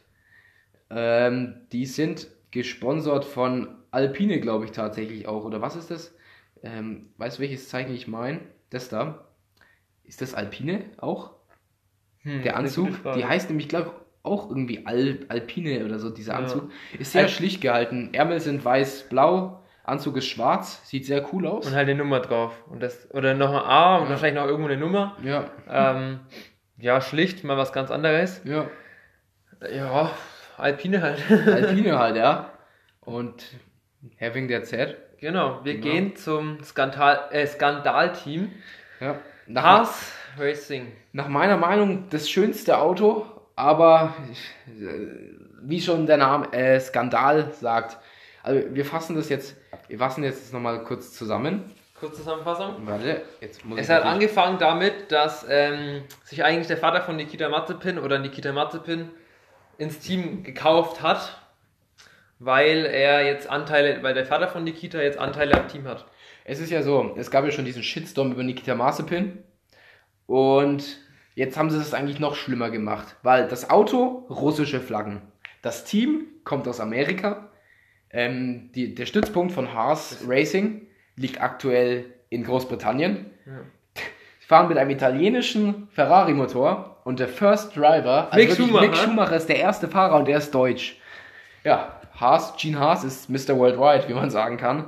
Ähm, 0.90 1.62
die 1.72 1.86
sind 1.86 2.28
gesponsert 2.52 3.26
von 3.26 3.70
Alpine, 3.98 4.40
glaube 4.40 4.66
ich 4.66 4.72
tatsächlich 4.72 5.28
auch. 5.28 5.44
Oder 5.44 5.62
was 5.62 5.76
ist 5.76 5.90
das? 5.92 6.14
Ähm, 6.64 7.10
weißt 7.18 7.38
du, 7.38 7.42
welches 7.42 7.68
Zeichen 7.70 7.94
ich 7.94 8.08
meine? 8.08 8.40
Das 8.70 8.90
da. 8.90 9.26
Ist 10.04 10.22
das 10.22 10.34
Alpine 10.34 10.86
auch? 10.98 11.32
Hm, 12.24 12.42
Der 12.44 12.56
Anzug, 12.58 12.90
die 13.16 13.26
heißt 13.26 13.50
nämlich, 13.50 13.68
glaube 13.70 13.88
ich, 13.88 13.94
auch 14.24 14.50
irgendwie 14.50 14.86
Al 14.86 15.20
Alpine 15.30 15.86
oder 15.86 16.00
so, 16.00 16.10
dieser 16.10 16.34
Ja. 16.34 16.40
Anzug. 16.40 16.70
Ist 17.00 17.12
sehr 17.14 17.24
Al- 17.24 17.30
schlicht 17.30 17.62
gehalten. 17.62 18.10
Ärmel 18.14 18.40
sind 18.40 18.64
weiß-blau, 18.66 19.64
Anzug 19.84 20.18
ist 20.18 20.26
schwarz, 20.28 20.82
sieht 20.90 21.06
sehr 21.06 21.26
cool 21.34 21.48
aus. 21.48 21.66
Und 21.66 21.74
halt 21.76 21.88
eine 21.90 21.98
Nummer 21.98 22.20
drauf. 22.20 22.62
Und 22.70 22.82
das, 22.84 23.10
oder 23.14 23.34
noch 23.34 23.52
ein 23.52 23.56
A 23.60 23.98
und 23.98 24.04
Ja. 24.06 24.10
wahrscheinlich 24.12 24.42
noch 24.42 24.48
irgendwo 24.50 24.70
eine 24.70 24.78
Nummer. 24.80 25.16
ja, 25.24 25.46
Ähm, 25.70 26.20
ja, 26.78 27.00
schlicht, 27.02 27.44
mal 27.46 27.58
was 27.58 27.72
ganz 27.74 27.90
anderes. 27.92 28.42
ja. 28.44 28.70
Ja, 29.74 30.12
Alpine 30.58 31.02
halt. 31.02 31.20
Alpine 31.48 31.98
halt, 31.98 32.16
ja. 32.18 32.52
Und 33.02 33.44
having 34.20 34.48
that 34.50 34.66
said, 34.68 34.98
genau, 35.20 35.60
wir 35.64 35.76
Genau. 35.76 35.86
gehen 35.86 36.16
zum 36.16 36.64
Skandal, 36.64 37.20
äh, 37.32 37.46
Skandalteam. 37.48 38.52
ja. 39.00 39.16
Nach, 39.50 39.64
Haas 39.64 40.12
Racing. 40.38 40.92
nach 41.14 41.30
meiner 41.30 41.56
Meinung 41.58 42.08
das 42.10 42.30
schönste 42.30 42.78
Auto, 42.80 43.26
aber 43.56 44.14
äh, 44.68 44.82
wie 45.62 45.82
schon 45.82 46.06
der 46.06 46.18
Name 46.18 46.52
äh, 46.54 46.80
Skandal 46.80 47.52
sagt. 47.54 47.98
Also 48.44 48.62
wir 48.76 48.86
fassen 48.86 49.16
das 49.16 49.30
jetzt, 49.30 49.56
wir 49.88 49.98
fassen 50.00 50.24
jetzt 50.24 50.54
nochmal 50.54 50.84
kurz 50.84 51.14
zusammen. 51.14 51.64
Kurze 52.00 52.18
Zusammenfassung. 52.18 52.76
Warte, 52.86 53.24
jetzt 53.42 53.66
muss 53.66 53.80
Es 53.80 53.90
hat 53.90 54.04
angefangen 54.04 54.60
damit, 54.60 55.12
dass 55.12 55.46
ähm, 55.50 56.04
sich 56.24 56.44
eigentlich 56.44 56.68
der 56.68 56.78
Vater 56.78 57.02
von 57.02 57.16
Nikita 57.16 57.50
Mazepin 57.50 57.98
oder 57.98 58.20
Nikita 58.20 58.52
Mazepin 58.52 59.10
ins 59.80 60.00
Team 60.00 60.44
gekauft 60.44 61.02
hat, 61.02 61.42
weil 62.40 62.86
er 62.86 63.26
jetzt 63.26 63.50
Anteile, 63.50 64.04
weil 64.04 64.14
der 64.14 64.26
Vater 64.26 64.48
von 64.48 64.64
Nikita 64.64 65.00
jetzt 65.02 65.18
Anteile 65.18 65.60
am 65.60 65.68
Team 65.68 65.88
hat. 65.88 66.06
Es 66.46 66.60
ist 66.60 66.72
ja 66.72 66.82
so, 66.82 67.16
es 67.18 67.32
gab 67.32 67.44
ja 67.46 67.52
schon 67.52 67.66
diesen 67.66 67.84
Shitstorm 67.84 68.32
über 68.32 68.44
Nikita 68.44 68.76
Mazepin 68.76 69.40
und 70.26 70.98
jetzt 71.36 71.58
haben 71.58 71.70
sie 71.70 71.78
es 71.78 71.94
eigentlich 71.94 72.20
noch 72.20 72.36
schlimmer 72.36 72.70
gemacht, 72.70 73.16
weil 73.24 73.48
das 73.48 73.70
Auto 73.70 74.26
russische 74.30 74.80
Flaggen, 74.80 75.22
Das 75.62 75.84
Team 75.84 76.28
kommt 76.44 76.68
aus 76.68 76.80
Amerika. 76.80 77.50
Ähm, 78.10 78.72
die, 78.74 78.96
der 78.96 79.06
Stützpunkt 79.06 79.52
von 79.52 79.74
Haas 79.74 80.20
Racing 80.28 80.88
liegt 81.18 81.42
aktuell 81.42 82.06
in 82.30 82.44
Großbritannien. 82.44 83.32
Sie 84.40 84.48
fahren 84.48 84.70
mit 84.70 84.78
einem 84.78 84.92
italienischen 84.92 85.90
Ferrari-Motor 85.92 87.02
und 87.04 87.20
der 87.20 87.28
First 87.28 87.76
Driver, 87.76 88.30
also 88.32 88.38
Mick 88.38 88.56
Schumacher. 88.56 88.88
Mick 88.88 88.96
Schumacher 88.96 89.36
ist 89.36 89.50
der 89.50 89.60
erste 89.60 89.90
Fahrer 89.90 90.16
und 90.18 90.28
der 90.28 90.38
ist 90.38 90.52
deutsch. 90.56 90.98
Ja, 91.66 91.97
Haas, 92.20 92.56
Gene 92.58 92.80
Haas 92.80 93.04
ist 93.04 93.30
Mr. 93.30 93.58
Worldwide, 93.58 94.08
wie 94.10 94.14
man 94.14 94.30
sagen 94.30 94.58
kann. 94.58 94.86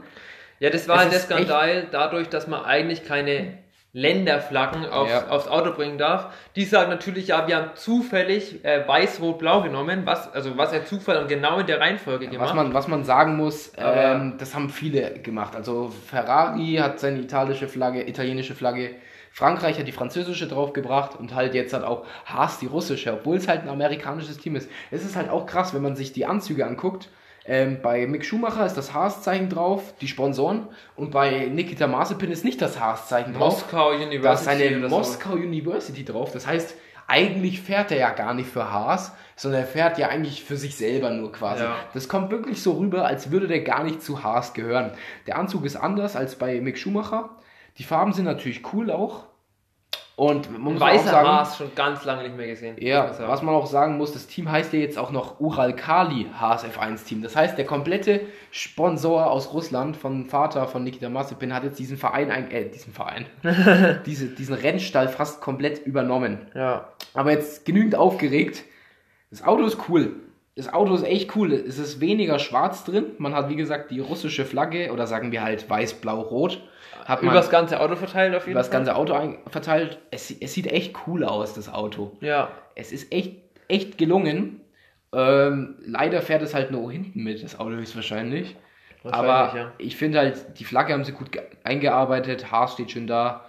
Ja, 0.60 0.70
das 0.70 0.88
war 0.88 0.96
Es 0.98 1.02
halt 1.04 1.14
der 1.14 1.20
Skandal 1.20 1.88
dadurch, 1.92 2.28
dass 2.30 2.48
man 2.48 2.64
eigentlich 2.66 3.06
keine 3.06 3.58
Länderflaggen 3.94 4.86
aufs, 4.88 5.12
Ja. 5.12 5.28
aufs 5.30 5.48
Auto 5.48 5.72
bringen 5.74 5.98
darf. 5.98 6.28
Die 6.56 6.64
sagen 6.66 6.90
natürlich, 6.92 7.28
ja, 7.28 7.48
wir 7.48 7.56
haben 7.56 7.72
zufällig 7.76 8.64
äh, 8.64 8.88
weiß-rot-blau 8.88 9.62
genommen, 9.62 10.02
was, 10.06 10.32
also 10.32 10.58
was 10.58 10.72
ein 10.74 10.86
Zufall 10.86 11.18
und 11.18 11.28
genau 11.28 11.60
in 11.60 11.66
der 11.68 11.80
Reihenfolge 11.80 12.26
Was 12.28 12.32
gemacht. 12.32 12.56
man, 12.56 12.74
was 12.74 12.88
man 12.88 13.04
sagen 13.04 13.36
muss, 13.36 13.72
ähm, 13.78 14.36
das 14.38 14.54
haben 14.54 14.70
viele 14.70 15.14
gemacht. 15.20 15.56
Also 15.56 15.92
Ferrari 16.08 16.78
hat 16.80 17.00
seine 17.00 17.20
italienische 17.20 17.68
Flagge, 17.68 18.08
italienische 18.08 18.54
Flagge, 18.54 18.92
Frankreich 19.32 19.80
hat 19.80 19.88
die 19.88 19.92
französische 19.92 20.48
draufgebracht 20.48 21.16
und 21.18 21.34
halt 21.34 21.54
jetzt 21.56 21.74
hat 21.74 21.84
auch 21.84 22.06
Haas 22.26 22.60
die 22.60 22.66
russische, 22.68 23.14
obwohl 23.14 23.38
es 23.38 23.48
halt 23.48 23.62
ein 23.64 23.70
amerikanisches 23.70 24.38
Team 24.38 24.56
ist. 24.56 24.70
Es 24.92 25.04
ist 25.06 25.16
halt 25.16 25.30
auch 25.30 25.46
krass, 25.46 25.74
wenn 25.74 25.82
man 25.82 25.96
sich 25.96 26.14
die 26.14 26.26
Anzüge 26.26 26.66
anguckt. 26.66 27.10
Ähm, 27.50 27.80
bei 27.82 28.06
Mick 28.06 28.24
Schumacher 28.26 28.64
ist 28.68 28.76
das 28.76 28.94
Haas-Zeichen 28.94 29.50
drauf, 29.50 29.96
die 30.02 30.08
Sponsoren, 30.08 30.68
und 30.96 31.10
bei 31.10 31.48
Nikita 31.48 31.88
Mazepin 31.88 32.30
ist 32.30 32.46
nicht 32.46 32.62
das 32.62 32.80
Haas-Zeichen 32.80 33.34
drauf. 33.34 33.64
Moskau 33.64 33.90
University. 33.90 34.70
Da 34.70 34.76
ist 34.76 34.82
so. 34.84 34.88
Moskau 34.88 35.34
University 35.34 36.06
drauf. 36.06 36.32
Das 36.32 36.46
heißt, 36.46 36.76
eigentlich 37.08 37.60
fährt 37.60 37.90
er 37.92 37.98
ja 37.98 38.12
gar 38.12 38.36
nicht 38.36 38.48
für 38.48 38.72
Haas, 38.72 39.14
sondern 39.36 39.62
er 39.62 39.68
fährt 39.68 39.98
ja 39.98 40.10
eigentlich 40.10 40.44
für 40.44 40.58
sich 40.58 40.78
selber 40.78 41.10
nur 41.10 41.32
quasi. 41.32 41.64
Ja. 41.64 41.76
Das 41.96 42.08
kommt 42.08 42.30
wirklich 42.30 42.62
so 42.62 42.74
rüber, 42.74 43.08
als 43.08 43.32
würde 43.32 43.48
der 43.48 43.62
gar 43.62 43.84
nicht 43.84 44.04
zu 44.04 44.24
Haas 44.24 44.54
gehören. 44.54 44.92
Der 45.26 45.40
Anzug 45.40 45.66
ist 45.66 45.76
anders 45.76 46.16
als 46.16 46.36
bei 46.36 46.62
Mick 46.62 46.78
Schumacher. 46.78 47.32
Die 47.80 47.84
Farben 47.84 48.14
sind 48.14 48.26
natürlich 48.26 48.62
cool 48.74 48.92
auch. 48.92 49.24
Und 50.20 50.52
man 50.52 50.74
muss 50.74 50.82
auch 50.82 50.88
Weißer 50.88 51.12
sagen, 51.12 51.28
Haas 51.30 51.56
schon 51.56 51.74
ganz 51.76 52.04
lange 52.04 52.24
nicht 52.24 52.36
mehr 52.36 52.48
gesehen. 52.48 52.76
ja, 52.78 53.10
was 53.26 53.42
man 53.42 53.56
auch 53.56 53.68
sagen 53.68 53.96
muss, 53.96 54.12
das 54.12 54.28
Team 54.28 54.52
heißt 54.52 54.74
ja 54.74 54.80
jetzt 54.80 54.98
auch 54.98 55.12
noch 55.12 55.40
Ural 55.40 55.74
Kali 55.74 56.26
Haas 56.38 56.66
F1 56.66 57.06
Team. 57.06 57.22
Das 57.22 57.38
heißt, 57.38 57.58
der 57.58 57.66
komplette 57.66 58.20
Sponsor 58.52 59.32
aus 59.32 59.54
Russland 59.54 59.96
von 59.96 60.26
Vater 60.26 60.68
von 60.68 60.84
Nikita 60.84 61.08
Mazepin 61.08 61.54
hat 61.54 61.64
jetzt 61.64 61.80
diesen 61.80 61.96
Verein, 61.96 62.32
ein, 62.32 62.52
äh, 62.52 62.68
diesen 62.68 62.92
Verein, 62.92 63.28
diese, 64.06 64.28
diesen 64.28 64.56
Rennstall 64.56 65.08
fast 65.08 65.40
komplett 65.40 65.86
übernommen. 65.86 66.48
Ja. 66.54 66.90
Aber 67.14 67.32
jetzt 67.32 67.64
genügend 67.64 67.96
aufgeregt. 67.96 68.66
Das 69.32 69.42
Auto 69.42 69.64
ist 69.64 69.78
cool. 69.88 70.18
Das 70.60 70.74
Auto 70.74 70.94
ist 70.94 71.04
echt 71.06 71.34
cool. 71.38 71.54
Es 71.54 71.80
ist 71.80 72.02
weniger 72.02 72.38
schwarz 72.38 72.84
drin. 72.84 73.06
Man 73.18 73.34
hat, 73.34 73.48
wie 73.48 73.56
gesagt, 73.56 73.92
die 73.92 74.02
russische 74.02 74.44
Flagge 74.44 74.92
oder 74.92 75.08
sagen 75.08 75.32
wir 75.32 75.42
halt 75.42 75.70
weiß, 75.70 75.94
blau, 76.02 76.20
rot. 76.20 76.62
Hat 77.06 77.22
Über 77.22 77.32
das 77.34 77.50
ganze 77.50 77.80
Auto 77.80 77.96
verteilt 77.96 78.36
auf 78.36 78.42
jeden 78.44 78.52
über 78.52 78.60
das 78.60 78.68
Fall. 78.68 78.80
ganze 78.80 78.96
Auto 78.98 79.14
ein- 79.14 79.38
verteilt. 79.48 80.00
Es, 80.12 80.30
es 80.32 80.54
sieht 80.54 80.68
echt 80.68 80.96
cool 81.08 81.24
aus, 81.24 81.54
das 81.54 81.74
Auto. 81.74 82.18
Ja. 82.20 82.50
Es 82.76 82.92
ist 82.92 83.12
echt, 83.14 83.38
echt 83.70 83.98
gelungen. 83.98 84.60
Ähm, 85.14 85.76
leider 85.86 86.22
fährt 86.22 86.42
es 86.42 86.54
halt 86.54 86.72
nur 86.72 86.92
hinten 86.92 87.24
mit, 87.24 87.42
das 87.42 87.58
Auto 87.58 87.72
höchstwahrscheinlich. 87.72 88.58
Wahrscheinlich, 89.04 89.30
Aber 89.32 89.58
ja. 89.58 89.72
ich 89.78 89.96
finde 89.96 90.20
halt, 90.20 90.60
die 90.60 90.66
Flagge 90.66 90.92
haben 90.92 91.06
sie 91.06 91.14
gut 91.14 91.32
ge- 91.32 91.42
eingearbeitet. 91.64 92.52
Haas 92.52 92.74
steht 92.74 92.92
schon 92.92 93.08
da. 93.08 93.46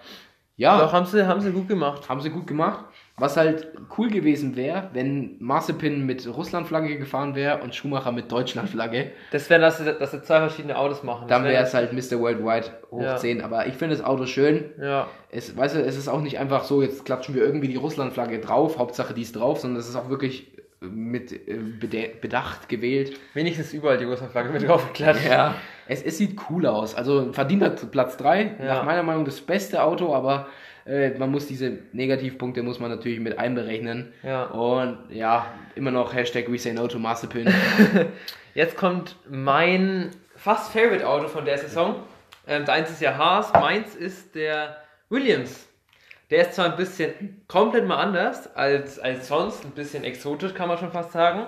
Ja, 0.56 0.78
Doch, 0.78 0.92
haben 0.92 1.06
sie, 1.06 1.26
haben 1.26 1.40
sie 1.40 1.50
gut 1.50 1.66
gemacht. 1.68 2.08
haben 2.08 2.20
sie 2.20 2.30
gut 2.30 2.46
gemacht. 2.46 2.84
Was 3.20 3.36
halt 3.36 3.68
cool 3.98 4.08
gewesen 4.10 4.56
wäre, 4.56 4.88
wenn 4.94 5.36
Mazepin 5.38 6.06
mit 6.06 6.26
Russland-Flagge 6.26 6.96
gefahren 6.98 7.34
wäre 7.34 7.58
und 7.62 7.74
Schumacher 7.74 8.10
mit 8.12 8.32
Deutschland-Flagge. 8.32 9.12
Das 9.30 9.48
wäre, 9.50 9.60
dass 9.60 9.78
sie, 9.78 9.84
dass 9.92 10.10
sie 10.10 10.22
zwei 10.22 10.38
verschiedene 10.40 10.76
Autos 10.78 11.02
machen. 11.02 11.28
Dann 11.28 11.44
wäre 11.44 11.62
es 11.62 11.74
halt 11.74 11.92
Mr. 11.92 12.18
Worldwide 12.18 12.66
hoch 12.90 13.02
Ja. 13.02 13.16
10. 13.16 13.42
Aber 13.42 13.66
ich 13.66 13.74
finde 13.74 13.94
das 13.96 14.04
Auto 14.04 14.26
schön. 14.26 14.64
Ja. 14.80 15.06
Es, 15.30 15.56
weißt 15.56 15.76
du, 15.76 15.80
es 15.82 15.96
ist 15.96 16.08
auch 16.08 16.20
nicht 16.22 16.38
einfach 16.38 16.64
so, 16.64 16.82
jetzt 16.82 17.04
klatschen 17.04 17.34
wir 17.34 17.42
irgendwie 17.44 17.68
die 17.68 17.76
Russland-Flagge 17.76 18.38
drauf, 18.40 18.78
Hauptsache 18.78 19.14
die 19.14 19.22
ist 19.22 19.36
drauf, 19.36 19.60
sondern 19.60 19.78
es 19.80 19.88
ist 19.88 19.96
auch 19.96 20.08
wirklich 20.08 20.50
äh, 20.82 20.86
mit 20.86 21.30
äh, 21.32 21.56
bede- 21.58 22.10
Bedacht 22.21 22.68
gewählt. 22.68 23.18
Wenigstens 23.34 23.73
überall 23.75 23.99
die 23.99 24.04
Russland-Flagge 24.06 24.49
mit 24.50 24.66
draufgeklatscht. 24.66 25.28
Ja, 25.28 25.54
es, 25.86 26.02
es 26.02 26.18
sieht 26.18 26.38
cool 26.49 26.66
aus. 26.66 26.95
Also 26.95 27.32
verdient 27.32 27.62
hat 27.62 27.90
Platz 27.90 28.16
3. 28.16 28.56
Ja. 28.58 28.64
Nach 28.66 28.84
meiner 28.84 29.02
Meinung 29.02 29.25
das 29.25 29.40
beste 29.40 29.82
Auto, 29.82 30.14
aber 30.14 30.47
äh, 30.86 31.10
man 31.10 31.30
muss 31.30 31.47
diese 31.47 31.78
Negativpunkte 31.93 32.62
muss 32.62 32.80
man 32.80 32.90
natürlich 32.90 33.21
mit 33.21 33.38
einberechnen. 33.38 34.12
Ja. 34.23 34.45
Und 34.47 34.99
ja, 35.10 35.47
immer 35.75 35.90
noch 35.90 36.14
Hashtag 36.14 36.50
We 36.50 36.58
Say 36.58 36.73
No 36.73 36.86
to 36.88 36.99
Mazepin. 36.99 37.52
Jetzt 38.54 38.76
kommt 38.76 39.16
mein 39.28 40.10
fast 40.36 40.73
Favorite 40.73 41.06
Auto 41.06 41.28
von 41.28 41.45
der 41.45 41.58
Saison. 41.58 41.97
Ähm, 42.47 42.64
deins 42.64 42.90
ist 42.90 43.00
ja 43.00 43.16
Haas, 43.16 43.52
meins 43.52 43.95
ist 43.95 44.34
der 44.34 44.76
Williams. 45.08 45.66
Der 46.30 46.43
ist 46.43 46.54
zwar 46.54 46.66
ein 46.66 46.76
bisschen 46.76 47.43
komplett 47.49 47.86
mal 47.86 47.97
anders 47.97 48.54
als, 48.54 48.99
als 48.99 49.28
sonst, 49.28 49.64
ein 49.64 49.73
bisschen 49.73 50.04
exotisch 50.04 50.54
kann 50.54 50.69
man 50.69 50.78
schon 50.78 50.90
fast 50.93 51.12
sagen. 51.12 51.47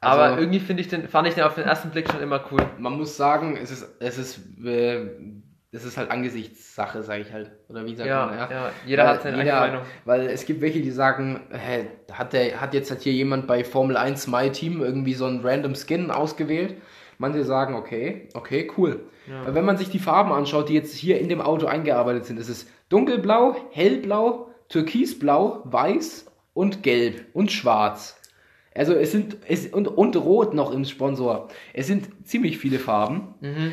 Also- 0.00 0.20
Aber 0.20 0.38
irgendwie 0.38 0.60
finde 0.60 0.82
ich 0.82 0.88
den, 0.88 1.08
fand 1.08 1.26
ich 1.28 1.34
den 1.34 1.44
auf 1.44 1.54
den 1.54 1.64
ersten 1.64 1.90
Blick 1.90 2.10
schon 2.10 2.20
immer 2.22 2.44
cool. 2.52 2.60
man 2.78 2.92
muss 2.94 3.16
sagen, 3.16 3.56
es 3.60 3.70
ist, 3.70 3.86
es 4.00 4.18
ist, 4.18 4.40
äh, 4.64 5.06
es 5.74 5.84
ist 5.84 5.96
halt 5.96 6.10
Angesichtsache, 6.10 7.02
sage 7.02 7.22
ich 7.22 7.32
halt. 7.32 7.50
Oder 7.68 7.84
wie 7.84 7.94
sagt 7.94 8.08
Ja, 8.08 8.26
man? 8.26 8.50
ja, 8.50 8.70
jeder 8.86 9.08
hat 9.08 9.22
seine 9.22 9.38
eigene 9.38 9.54
Meinung. 9.54 9.82
Weil 10.04 10.26
es 10.28 10.46
gibt 10.46 10.60
welche, 10.60 10.80
die 10.80 10.90
sagen, 10.90 11.40
hä, 11.50 11.86
hat, 12.12 12.32
der, 12.32 12.60
hat 12.60 12.74
jetzt 12.74 12.90
halt 12.90 13.02
hier 13.02 13.12
jemand 13.12 13.46
bei 13.46 13.64
Formel 13.64 13.96
1 13.96 14.28
My 14.28 14.50
Team 14.50 14.80
irgendwie 14.80 15.14
so 15.14 15.26
einen 15.26 15.40
random 15.44 15.74
Skin 15.74 16.10
ausgewählt? 16.10 16.76
Manche 17.18 17.44
sagen, 17.44 17.74
okay, 17.74 18.28
okay, 18.34 18.70
cool. 18.76 19.00
Weil 19.44 19.54
wenn 19.54 19.64
man 19.64 19.78
sich 19.78 19.88
die 19.88 19.98
Farben 19.98 20.32
anschaut, 20.32 20.68
die 20.68 20.74
jetzt 20.74 20.94
hier 20.94 21.18
in 21.18 21.28
dem 21.28 21.40
Auto 21.40 21.66
eingearbeitet 21.66 22.26
sind, 22.26 22.38
es 22.38 22.48
ist 22.48 22.68
dunkelblau, 22.90 23.56
hellblau, 23.70 24.50
türkisblau, 24.68 25.62
weiß 25.64 26.26
und 26.52 26.82
gelb 26.82 27.24
und 27.32 27.50
schwarz. 27.50 28.20
Also 28.76 28.92
es 28.94 29.12
sind 29.12 29.36
es, 29.48 29.66
und, 29.68 29.86
und 29.86 30.16
rot 30.16 30.52
noch 30.52 30.72
im 30.72 30.84
Sponsor. 30.84 31.48
Es 31.72 31.86
sind 31.86 32.08
ziemlich 32.26 32.58
viele 32.58 32.78
Farben. 32.78 33.34
Mhm. 33.40 33.72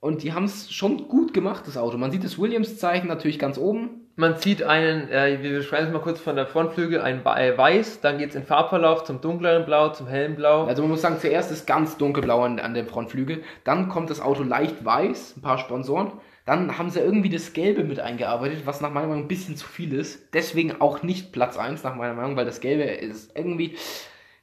Und 0.00 0.22
die 0.22 0.32
haben 0.32 0.44
es 0.44 0.72
schon 0.72 1.08
gut 1.08 1.34
gemacht, 1.34 1.64
das 1.66 1.76
Auto. 1.76 1.98
Man 1.98 2.12
sieht 2.12 2.22
das 2.22 2.38
Williams-Zeichen 2.38 3.08
natürlich 3.08 3.38
ganz 3.38 3.58
oben. 3.58 4.08
Man 4.14 4.36
sieht 4.36 4.62
einen, 4.62 5.08
äh, 5.10 5.38
wir 5.42 5.58
beschreiben 5.58 5.86
es 5.86 5.92
mal 5.92 6.00
kurz 6.00 6.20
von 6.20 6.36
der 6.36 6.46
Frontflügel, 6.46 7.00
ein 7.00 7.24
äh, 7.24 7.56
Weiß, 7.56 8.00
dann 8.00 8.18
geht 8.18 8.30
es 8.30 8.34
in 8.36 8.44
Farbverlauf 8.44 9.04
zum 9.04 9.20
dunkleren 9.20 9.64
Blau, 9.64 9.90
zum 9.90 10.08
hellen 10.08 10.34
Blau. 10.34 10.64
Also 10.64 10.82
man 10.82 10.90
muss 10.92 11.02
sagen, 11.02 11.18
zuerst 11.20 11.52
ist 11.52 11.66
ganz 11.66 11.96
dunkelblau 11.98 12.42
an, 12.42 12.58
an 12.58 12.74
dem 12.74 12.86
Frontflügel. 12.86 13.42
Dann 13.64 13.88
kommt 13.88 14.10
das 14.10 14.20
Auto 14.20 14.42
leicht 14.42 14.84
weiß, 14.84 15.36
ein 15.36 15.40
paar 15.42 15.58
Sponsoren. 15.58 16.12
Dann 16.46 16.78
haben 16.78 16.90
sie 16.90 17.00
irgendwie 17.00 17.28
das 17.28 17.52
Gelbe 17.52 17.84
mit 17.84 18.00
eingearbeitet, 18.00 18.62
was 18.64 18.80
nach 18.80 18.90
meiner 18.90 19.08
Meinung 19.08 19.24
ein 19.24 19.28
bisschen 19.28 19.56
zu 19.56 19.68
viel 19.68 19.92
ist. 19.92 20.32
Deswegen 20.32 20.80
auch 20.80 21.02
nicht 21.02 21.32
Platz 21.32 21.58
1 21.58 21.82
nach 21.82 21.94
meiner 21.94 22.14
Meinung, 22.14 22.36
weil 22.36 22.46
das 22.46 22.60
Gelbe 22.60 22.84
ist 22.84 23.36
irgendwie... 23.36 23.76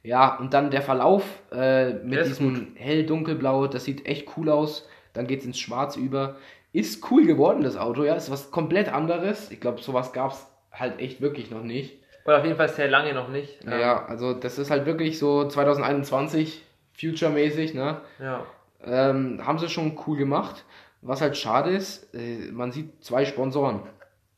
Ja, 0.02 0.36
und 0.36 0.54
dann 0.54 0.70
der 0.70 0.82
Verlauf 0.82 1.24
äh, 1.50 1.94
mit 1.94 2.24
diesem 2.24 2.76
hell-dunkelblau, 2.76 3.66
das 3.66 3.84
sieht 3.84 4.06
echt 4.06 4.28
cool 4.36 4.50
aus. 4.50 4.88
Dann 5.16 5.26
geht 5.26 5.40
es 5.40 5.46
ins 5.46 5.58
Schwarz 5.58 5.96
über. 5.96 6.36
Ist 6.72 7.10
cool 7.10 7.26
geworden, 7.26 7.62
das 7.62 7.76
Auto, 7.76 8.04
ja. 8.04 8.14
Ist 8.14 8.30
was 8.30 8.50
komplett 8.50 8.92
anderes. 8.92 9.50
Ich 9.50 9.60
glaube, 9.60 9.82
sowas 9.82 10.12
gab 10.12 10.32
es 10.32 10.46
halt 10.70 11.00
echt 11.00 11.20
wirklich 11.20 11.50
noch 11.50 11.62
nicht. 11.62 11.98
Oder 12.26 12.38
auf 12.38 12.44
jeden 12.44 12.56
Fall 12.56 12.68
sehr 12.68 12.88
lange 12.88 13.14
noch 13.14 13.28
nicht. 13.28 13.64
Ja, 13.64 14.04
also 14.06 14.34
das 14.34 14.58
ist 14.58 14.70
halt 14.70 14.84
wirklich 14.84 15.18
so 15.18 15.46
2021, 15.48 16.64
future-mäßig, 16.92 17.74
ne? 17.74 18.00
ja. 18.18 18.44
Ähm, 18.84 19.44
haben 19.44 19.58
sie 19.58 19.68
schon 19.68 19.98
cool 20.06 20.18
gemacht. 20.18 20.64
Was 21.02 21.20
halt 21.20 21.36
schade 21.36 21.70
ist, 21.70 22.14
äh, 22.14 22.50
man 22.52 22.72
sieht 22.72 23.02
zwei 23.02 23.24
Sponsoren. 23.24 23.80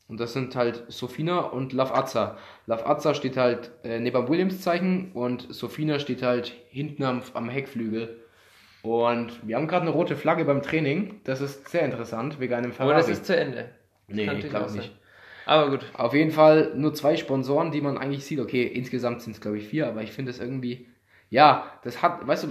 Und 0.07 0.19
das 0.19 0.33
sind 0.33 0.55
halt 0.55 0.85
Sofina 0.87 1.39
und 1.39 1.73
Lavazza. 1.73 2.37
Lavazza 2.65 3.13
steht 3.13 3.37
halt 3.37 3.71
äh, 3.83 3.99
neben 3.99 4.21
dem 4.21 4.29
Williams-Zeichen 4.29 5.11
und 5.13 5.53
Sofina 5.53 5.99
steht 5.99 6.23
halt 6.23 6.53
hinten 6.69 7.03
am, 7.03 7.21
am 7.33 7.49
Heckflügel. 7.49 8.19
Und 8.81 9.45
wir 9.47 9.55
haben 9.57 9.67
gerade 9.67 9.81
eine 9.83 9.91
rote 9.91 10.15
Flagge 10.15 10.45
beim 10.45 10.61
Training. 10.61 11.19
Das 11.25 11.41
ist 11.41 11.67
sehr 11.69 11.83
interessant, 11.83 12.39
wegen 12.39 12.53
einem 12.53 12.71
Ferrari. 12.71 12.93
Aber 12.93 13.01
das 13.01 13.09
ist 13.09 13.25
zu 13.25 13.35
Ende. 13.35 13.69
nee, 14.07 14.25
Kann 14.25 14.37
ich 14.37 14.49
glaube 14.49 14.71
nicht. 14.71 14.95
Aber 15.45 15.69
gut. 15.71 15.85
Auf 15.97 16.13
jeden 16.13 16.31
Fall 16.31 16.73
nur 16.75 16.93
zwei 16.93 17.17
Sponsoren, 17.17 17.71
die 17.71 17.81
man 17.81 17.97
eigentlich 17.97 18.25
sieht. 18.25 18.39
Okay, 18.39 18.63
insgesamt 18.63 19.21
sind 19.21 19.33
es 19.33 19.41
glaube 19.41 19.57
ich 19.57 19.67
vier, 19.67 19.87
aber 19.87 20.01
ich 20.03 20.11
finde 20.11 20.31
es 20.31 20.39
irgendwie, 20.39 20.87
ja, 21.29 21.65
das 21.83 22.01
hat, 22.01 22.25
weißt 22.27 22.43
du, 22.45 22.49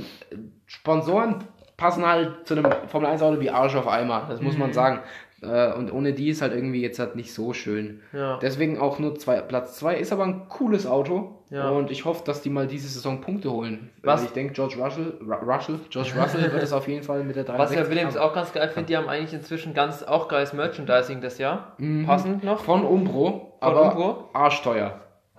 Sponsoren 0.67 1.45
passen 1.77 2.05
halt 2.05 2.47
zu 2.47 2.55
einem 2.57 2.67
Formel 2.88 3.09
1 3.09 3.23
Auto 3.23 3.41
wie 3.41 3.51
Arsch 3.51 3.77
auf 3.77 3.87
Eimer, 3.87 4.27
das 4.29 4.43
muss 4.43 4.55
Mhm. 4.55 4.61
man 4.61 4.73
sagen. 4.73 4.99
Äh, 5.40 5.72
Und 5.72 5.92
ohne 5.92 6.12
die 6.14 6.31
ist 6.31 6.42
halt 6.42 6.53
irgendwie 6.53 6.83
jetzt 6.83 6.98
halt 6.98 7.14
nicht 7.14 7.33
so 7.33 7.53
schön. 7.53 8.01
Ja. 8.12 8.38
Deswegen 8.42 8.79
auch 8.79 8.98
nur 8.98 9.14
zwei, 9.16 9.40
Platz 9.40 9.77
2 9.79 9.96
ist 9.96 10.12
aber 10.12 10.24
ein 10.24 10.48
cooles 10.48 10.85
Auto 10.87 11.44
Ja. 11.51 11.68
und 11.70 11.92
ich 11.92 12.05
hoffe, 12.05 12.24
dass 12.24 12.42
die 12.42 12.51
mal 12.51 12.66
diese 12.66 12.88
Saison 12.88 13.20
Punkte 13.20 13.51
holen. 13.53 13.90
Was- 14.03 14.24
ich 14.24 14.31
denke, 14.31 14.53
George 14.55 14.74
Russell, 14.83 15.14
Ru- 15.24 15.44
Russell, 15.44 15.79
George 15.90 16.11
Russell 16.20 16.53
wird 16.53 16.62
es 16.62 16.72
auf 16.72 16.88
jeden 16.88 17.05
Fall 17.05 17.22
mit 17.22 17.37
der 17.37 17.44
63 17.44 17.79
Was 17.79 17.87
ja 17.87 17.90
Williams 17.90 18.16
haben. 18.16 18.29
auch 18.29 18.35
ganz 18.35 18.53
geil 18.53 18.68
finde, 18.68 18.88
die 18.88 18.96
haben 18.96 19.09
eigentlich 19.09 19.33
inzwischen 19.33 19.74
ganz 19.74 20.03
auch 20.03 20.27
geiles 20.27 20.53
Merchandising 20.53 21.20
das 21.20 21.38
Jahr. 21.38 21.74
Mhm. 21.79 22.05
Passend 22.07 22.42
noch. 22.42 22.64
Von 22.64 22.85
Umbro, 22.85 23.57
Von 23.61 23.68
aber 23.68 23.83
Umbro? 23.92 24.29
arschteuer. 24.33 24.98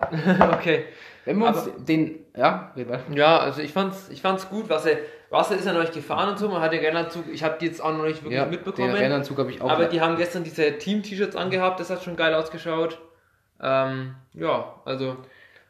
okay. 0.52 0.84
Wenn 1.26 1.38
wir 1.38 1.48
uns 1.48 1.58
Aber- 1.68 1.78
den, 1.78 2.20
ja. 2.34 2.72
Ja, 3.14 3.38
also 3.38 3.60
ich 3.60 3.72
fand's, 3.74 4.08
ich 4.08 4.22
fand's 4.22 4.48
gut. 4.48 4.70
Wasser, 4.70 4.92
Wasser 5.30 5.56
ist 5.56 5.64
ja 5.64 5.72
noch 5.72 5.80
nicht 5.80 5.92
gefahren 5.94 6.28
und 6.28 6.38
so. 6.38 6.48
Man 6.48 6.60
hat 6.60 6.72
den 6.72 6.80
Rennanzug, 6.80 7.24
ich 7.32 7.42
habe 7.44 7.56
die 7.60 7.66
jetzt 7.66 7.80
auch 7.82 7.96
noch 7.96 8.04
nicht 8.04 8.22
wirklich 8.22 8.38
ja, 8.40 8.46
mitbekommen. 8.46 8.88
Den 8.88 8.96
Rennanzug 8.96 9.38
habe 9.38 9.50
ich 9.50 9.60
auch. 9.62 9.70
aber 9.70 9.86
die 9.86 10.00
haben 10.00 10.16
gestern 10.16 10.42
diese 10.44 10.76
Team-T-Shirts 10.76 11.36
angehabt, 11.36 11.78
das 11.78 11.88
hat 11.90 12.02
schon 12.02 12.16
geil 12.16 12.34
ausgeschaut. 12.34 13.00
Ähm, 13.62 14.14
ja, 14.34 14.74
also 14.84 15.16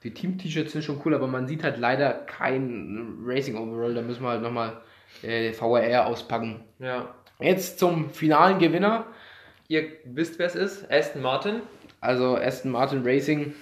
Die 0.03 0.15
Team-T-Shirts 0.15 0.73
sind 0.73 0.83
schon 0.83 1.01
cool, 1.05 1.15
aber 1.15 1.27
man 1.27 1.47
sieht 1.47 1.63
halt 1.63 1.79
leider 1.79 2.13
kein 2.13 3.19
Racing 3.25 3.57
Overall. 3.57 3.95
Da 3.95 4.01
müssen 4.01 4.23
wir 4.23 4.31
halt 4.31 4.43
nochmal 4.43 4.81
äh, 5.23 5.53
VRR 5.53 6.07
auspacken. 6.07 6.65
ja. 6.79 7.15
Jetzt 7.43 7.79
zum 7.79 8.11
finalen 8.11 8.59
Gewinner. 8.59 9.07
Ihr 9.67 9.85
wisst, 10.05 10.39
wer 10.39 10.47
es 10.47 10.55
ist. 10.55 10.91
Aston 10.93 11.23
Martin. 11.23 11.63
Also 12.03 12.37
Aston 12.37 12.71
Martin 12.71 13.03
Racing. 13.03 13.55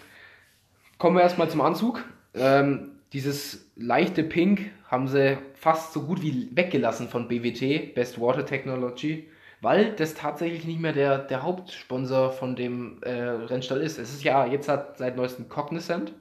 Kommen 0.99 1.17
wir 1.17 1.23
erstmal 1.23 1.49
zum 1.49 1.61
Anzug. 1.61 2.03
Ähm, 2.35 2.88
dieses 3.13 3.71
leichte 3.77 4.23
Pink 4.23 4.71
haben 4.87 5.09
sie 5.09 5.39
fast 5.55 5.93
so 5.93 6.03
gut 6.03 6.23
wie 6.23 6.49
weggelassen 6.55 7.09
von 7.09 7.29
BWT, 7.29 7.95
Best 7.95 8.21
Water 8.21 8.45
Technology, 8.45 9.29
weil 9.61 9.93
das 9.97 10.15
tatsächlich 10.15 10.65
nicht 10.65 10.81
mehr 10.81 10.93
der, 10.93 11.19
der 11.19 11.43
Hauptsponsor 11.43 12.33
von 12.33 12.55
dem 12.55 13.03
äh, 13.03 13.11
Rennstall 13.13 13.81
ist. 13.81 13.99
Es 13.99 14.13
ist 14.13 14.25
ja 14.25 14.47
jetzt 14.47 14.69
hat 14.69 14.99
seit 14.99 15.17
neuestem 15.17 15.49
Cognizant. 15.49 16.13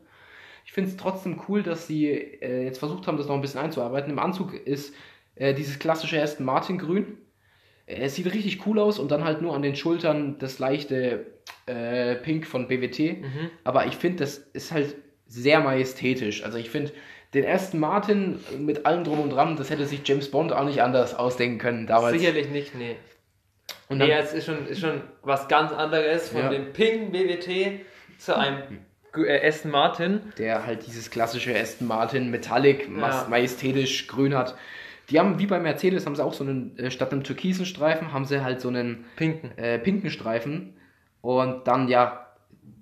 Ich 0.65 0.73
finde 0.73 0.89
es 0.89 0.97
trotzdem 0.97 1.41
cool, 1.47 1.63
dass 1.63 1.87
sie 1.87 2.07
äh, 2.09 2.63
jetzt 2.63 2.79
versucht 2.79 3.07
haben, 3.07 3.17
das 3.17 3.27
noch 3.27 3.35
ein 3.35 3.41
bisschen 3.41 3.61
einzuarbeiten. 3.61 4.11
Im 4.11 4.19
Anzug 4.19 4.53
ist 4.53 4.93
äh, 5.35 5.53
dieses 5.53 5.79
klassische 5.79 6.21
Aston 6.21 6.45
Martin 6.45 6.77
Grün. 6.77 7.17
Äh, 7.85 8.01
Es 8.05 8.15
sieht 8.15 8.33
richtig 8.33 8.65
cool 8.65 8.79
aus 8.79 8.97
und 8.99 9.11
dann 9.11 9.23
halt 9.23 9.41
nur 9.41 9.55
an 9.55 9.61
den 9.61 9.75
Schultern 9.75 10.37
das 10.39 10.59
leichte 10.59 11.25
äh, 11.67 12.15
Pink 12.15 12.45
von 12.47 12.67
BWT. 12.67 13.23
Aber 13.63 13.85
ich 13.87 13.95
finde, 13.95 14.17
das 14.19 14.37
ist 14.37 14.71
halt 14.71 14.95
sehr 15.27 15.59
majestätisch. 15.59 16.43
Also 16.43 16.57
ich 16.57 16.69
finde, 16.69 16.91
den 17.33 17.45
Aston 17.45 17.79
Martin 17.79 18.39
mit 18.59 18.85
allem 18.85 19.03
drum 19.03 19.19
und 19.19 19.29
dran, 19.31 19.55
das 19.57 19.69
hätte 19.69 19.85
sich 19.85 20.01
James 20.05 20.31
Bond 20.31 20.53
auch 20.53 20.63
nicht 20.65 20.81
anders 20.81 21.13
ausdenken 21.13 21.57
können 21.59 21.87
damals. 21.87 22.17
Sicherlich 22.17 22.49
nicht, 22.49 22.73
nee. 22.75 22.95
Und 23.89 23.99
dann, 23.99 24.07
nee, 24.07 24.13
es 24.15 24.33
ist 24.33 24.45
schon, 24.45 24.65
ist 24.67 24.79
schon 24.81 25.01
was 25.23 25.47
ganz 25.47 25.71
anderes 25.71 26.29
von 26.29 26.41
Ja. 26.41 26.49
dem 26.49 26.71
Ping 26.73 27.11
BWT 27.11 27.81
zu 28.17 28.35
einem 28.37 28.59
äh, 29.15 29.47
Aston 29.47 29.71
Martin. 29.71 30.21
der 30.37 30.65
halt 30.65 30.85
dieses 30.87 31.09
klassische 31.09 31.57
Aston 31.57 31.87
Martin 31.87 32.29
Metallic, 32.31 32.87
Ja. 32.89 33.25
majestätisch 33.29 34.07
grün 34.07 34.35
hat. 34.35 34.55
Die 35.09 35.19
haben, 35.19 35.39
wie 35.39 35.47
bei 35.47 35.59
Mercedes, 35.59 36.05
haben 36.05 36.15
sie 36.17 36.23
auch 36.23 36.33
so 36.33 36.43
einen, 36.43 36.77
äh, 36.77 36.91
statt 36.91 37.11
einem 37.13 37.23
türkisen 37.23 37.65
Streifen, 37.65 38.11
haben 38.13 38.25
sie 38.25 38.43
halt 38.43 38.59
so 38.59 38.67
einen 38.67 39.05
Pinken. 39.15 39.57
äh, 39.57 39.79
pinken 39.79 40.09
Streifen. 40.09 40.75
Und 41.21 41.65
dann 41.67 41.87
ja, 41.87 42.27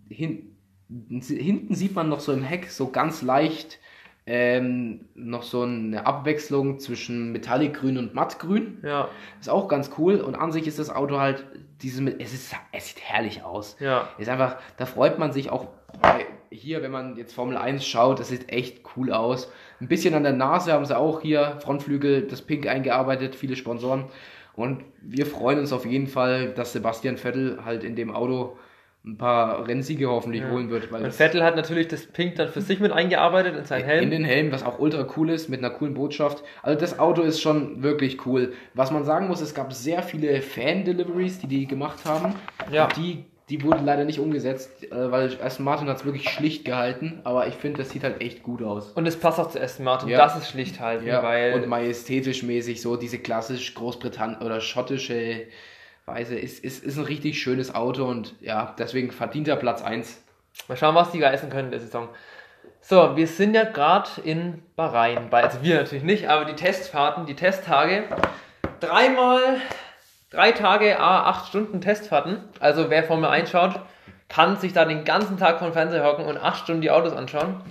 hin, 0.09 0.54
hinten 0.89 1.73
sieht 1.75 1.95
man 1.95 2.09
noch 2.09 2.19
so 2.19 2.31
im 2.33 2.43
Heck 2.43 2.69
so 2.69 2.89
ganz 2.89 3.21
leicht 3.21 3.79
ähm, 4.27 5.01
noch 5.13 5.43
so 5.43 5.61
eine 5.61 6.05
Abwechslung 6.07 6.79
zwischen 6.79 7.31
Metallicgrün 7.31 7.97
und 7.99 8.15
Mattgrün. 8.15 8.79
Ja, 8.83 9.07
Ist 9.39 9.49
auch 9.49 9.67
ganz 9.67 9.91
cool. 9.99 10.15
Und 10.15 10.33
an 10.35 10.51
sich 10.51 10.65
ist 10.65 10.79
das 10.79 10.89
Auto 10.89 11.19
halt, 11.19 11.45
diese, 11.83 12.01
mit- 12.01 12.19
es, 12.19 12.33
ist, 12.33 12.55
es 12.71 12.87
sieht 12.87 13.01
herrlich 13.03 13.43
aus. 13.43 13.77
ja. 13.79 14.09
Ist 14.17 14.29
einfach, 14.29 14.57
da 14.77 14.87
freut 14.87 15.19
man 15.19 15.31
sich 15.31 15.51
auch 15.51 15.67
bei, 16.01 16.25
hier, 16.49 16.81
wenn 16.81 16.89
man 16.91 17.15
jetzt 17.17 17.33
Formel 17.35 17.55
1 17.55 17.85
schaut, 17.85 18.19
das 18.19 18.29
sieht 18.29 18.49
echt 18.51 18.81
cool 18.97 19.11
aus. 19.11 19.51
Ein 19.79 19.87
bisschen 19.87 20.15
an 20.15 20.23
der 20.23 20.33
Nase 20.33 20.73
haben 20.73 20.85
sie 20.85 20.97
auch 20.97 21.21
hier, 21.21 21.57
Frontflügel, 21.59 22.23
das 22.27 22.41
Pink 22.41 22.65
eingearbeitet, 22.65 23.35
viele 23.35 23.55
Sponsoren. 23.55 24.05
Und 24.55 24.83
wir 25.01 25.27
freuen 25.27 25.59
uns 25.59 25.71
auf 25.71 25.85
jeden 25.85 26.07
Fall, 26.07 26.49
dass 26.53 26.73
Sebastian 26.73 27.17
Vettel 27.17 27.59
halt 27.63 27.83
in 27.83 27.95
dem 27.95 28.09
Auto 28.09 28.57
ein 29.07 29.17
paar 29.17 29.67
Rennsiege 29.67 30.09
hoffentlich 30.09 30.41
Ja. 30.41 30.49
holen 30.49 30.69
wird. 30.71 30.91
Weil 30.91 31.03
Und 31.03 31.13
Vettel 31.13 31.43
hat 31.43 31.55
natürlich 31.55 31.87
das 31.87 32.05
Pink 32.07 32.35
dann 32.35 32.49
für 32.49 32.61
sich 32.61 32.79
mit 32.79 32.91
eingearbeitet 32.91 33.55
in 33.55 33.63
seinen 33.65 33.81
in 33.81 33.87
Helm. 33.87 34.09
den 34.09 34.23
Helm, 34.23 34.51
was 34.51 34.63
auch 34.63 34.79
ultra 34.79 35.05
cool 35.15 35.29
ist, 35.29 35.47
mit 35.47 35.59
einer 35.59 35.69
coolen 35.69 35.93
Botschaft. 35.93 36.43
Also 36.63 36.79
das 36.79 36.97
Auto 36.97 37.21
ist 37.21 37.39
schon 37.39 37.83
wirklich 37.83 38.25
cool. 38.25 38.53
Was 38.73 38.89
man 38.91 39.03
sagen 39.03 39.27
muss, 39.27 39.41
es 39.41 39.53
gab 39.53 39.73
sehr 39.73 40.01
viele 40.01 40.41
Fan-Deliveries, 40.41 41.39
die 41.39 41.47
die 41.47 41.67
gemacht 41.67 42.03
haben. 42.05 42.33
Ja. 42.71 42.87
Die, 42.97 43.25
die 43.49 43.61
wurden 43.61 43.85
leider 43.85 44.05
nicht 44.05 44.19
umgesetzt, 44.19 44.91
äh, 44.91 45.11
weil 45.11 45.37
Aston 45.39 45.65
Martin 45.65 45.87
hat 45.87 45.97
es 45.97 46.05
wirklich 46.05 46.27
schlicht 46.27 46.65
gehalten. 46.65 47.19
Aber 47.25 47.45
ich 47.47 47.53
finde, 47.53 47.77
das 47.77 47.91
sieht 47.91 48.03
halt 48.03 48.21
echt 48.21 48.41
gut 48.41 48.63
aus. 48.63 48.91
Und 48.93 49.05
es 49.05 49.15
passt 49.19 49.39
auch 49.39 49.49
zu 49.49 49.61
Aston 49.61 49.85
Martin. 49.85 50.09
Ja. 50.09 50.17
Das 50.17 50.35
ist 50.35 50.49
schlicht 50.49 50.79
halten, 50.79 51.05
Ja, 51.05 51.21
weil 51.21 51.53
und 51.53 51.67
majestätisch 51.67 52.41
mäßig 52.41 52.81
so 52.81 52.95
diese 52.97 53.19
klassisch 53.19 53.75
Großbritannien 53.75 54.41
oder 54.41 54.61
schottische 54.61 55.43
Weise 56.05 56.37
ist, 56.37 56.63
ist, 56.63 56.83
ist 56.83 56.97
ein 56.97 57.05
richtig 57.05 57.41
schönes 57.41 57.73
Auto 57.73 58.05
und 58.05 58.35
ja, 58.39 58.75
deswegen 58.77 59.11
verdient 59.11 59.47
er 59.47 59.55
Platz 59.55 59.81
1. 59.81 60.21
mal 60.67 60.77
schauen, 60.77 60.93
was 60.93 61.11
die 61.11 61.23
reißen 61.23 61.49
können 61.49 61.65
in 61.65 61.71
der 61.71 61.79
Saison. 61.79 62.09
So, 62.81 63.15
wir 63.15 63.25
sind 63.25 63.55
ja 63.55 63.63
gerade 63.63 64.09
in 64.23 64.61
Bahrain. 64.75 65.33
Also 65.33 65.63
wir 65.63 65.77
natürlich 65.77 66.03
nicht, 66.03 66.29
aber 66.29 66.45
die 66.45 66.53
Testfahrten, 66.53 67.25
die 67.25 67.35
Testtage. 67.35 68.03
Dreimal, 68.79 69.57
drei 70.29 70.51
Tage, 70.51 70.99
a 70.99 71.23
acht 71.23 71.47
Stunden 71.47 71.81
Testfahrten. 71.81 72.43
Also 72.59 72.91
wer 72.91 73.03
Formel 73.03 73.27
1 73.27 73.49
schaut, 73.49 73.79
kann 74.29 74.57
sich 74.57 74.73
da 74.73 74.85
den 74.85 75.05
ganzen 75.05 75.37
Tag 75.37 75.57
den 75.57 75.73
Fernseher 75.73 76.03
hocken 76.03 76.25
und 76.25 76.37
acht 76.37 76.63
Stunden 76.63 76.81
die 76.81 76.91
Autos 76.91 77.13
anschauen. 77.13 77.61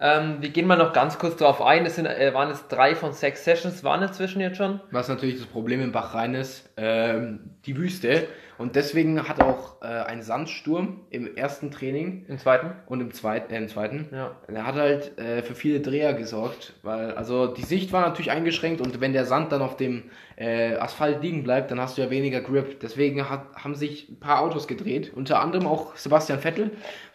Ähm, 0.00 0.36
wir 0.40 0.50
gehen 0.50 0.66
mal 0.66 0.76
noch 0.78 0.92
ganz 0.92 1.18
kurz 1.18 1.36
darauf 1.36 1.60
ein. 1.60 1.84
Es 1.84 1.96
sind, 1.96 2.06
äh, 2.06 2.32
waren 2.32 2.48
jetzt 2.50 2.68
drei 2.68 2.94
von 2.94 3.12
sechs 3.12 3.44
Sessions, 3.44 3.82
waren 3.82 4.02
inzwischen 4.02 4.40
jetzt 4.40 4.56
schon. 4.56 4.80
Was 4.92 5.08
natürlich 5.08 5.38
das 5.38 5.46
Problem 5.46 5.80
im 5.82 5.90
Bachrhein 5.92 6.34
ist, 6.34 6.70
ähm, 6.76 7.50
die 7.66 7.76
Wüste. 7.76 8.28
Und 8.58 8.74
deswegen 8.74 9.28
hat 9.28 9.40
auch 9.40 9.82
äh, 9.82 9.86
ein 9.86 10.20
Sandsturm 10.20 11.02
im 11.10 11.36
ersten 11.36 11.70
Training 11.70 12.24
Im 12.26 12.38
zweiten. 12.38 12.72
und 12.86 13.00
im 13.00 13.12
zweiten, 13.12 13.52
äh, 13.52 13.58
im 13.58 13.68
zweiten, 13.68 14.08
Ja. 14.12 14.32
der 14.48 14.66
hat 14.66 14.74
halt 14.74 15.16
äh, 15.16 15.42
für 15.42 15.54
viele 15.54 15.78
Dreher 15.78 16.12
gesorgt, 16.14 16.72
weil 16.82 17.12
also 17.12 17.46
die 17.46 17.62
Sicht 17.62 17.92
war 17.92 18.00
natürlich 18.00 18.32
eingeschränkt 18.32 18.80
und 18.80 19.00
wenn 19.00 19.12
der 19.12 19.26
Sand 19.26 19.52
dann 19.52 19.62
auf 19.62 19.76
dem 19.76 20.10
äh, 20.36 20.74
Asphalt 20.74 21.22
liegen 21.22 21.44
bleibt, 21.44 21.70
dann 21.70 21.80
hast 21.80 21.98
du 21.98 22.02
ja 22.02 22.10
weniger 22.10 22.40
Grip. 22.40 22.80
Deswegen 22.80 23.30
hat, 23.30 23.42
haben 23.54 23.76
sich 23.76 24.08
ein 24.08 24.18
paar 24.18 24.40
Autos 24.40 24.66
gedreht, 24.66 25.12
unter 25.14 25.38
anderem 25.40 25.68
auch 25.68 25.94
Sebastian 25.94 26.40
Vettel, 26.40 26.72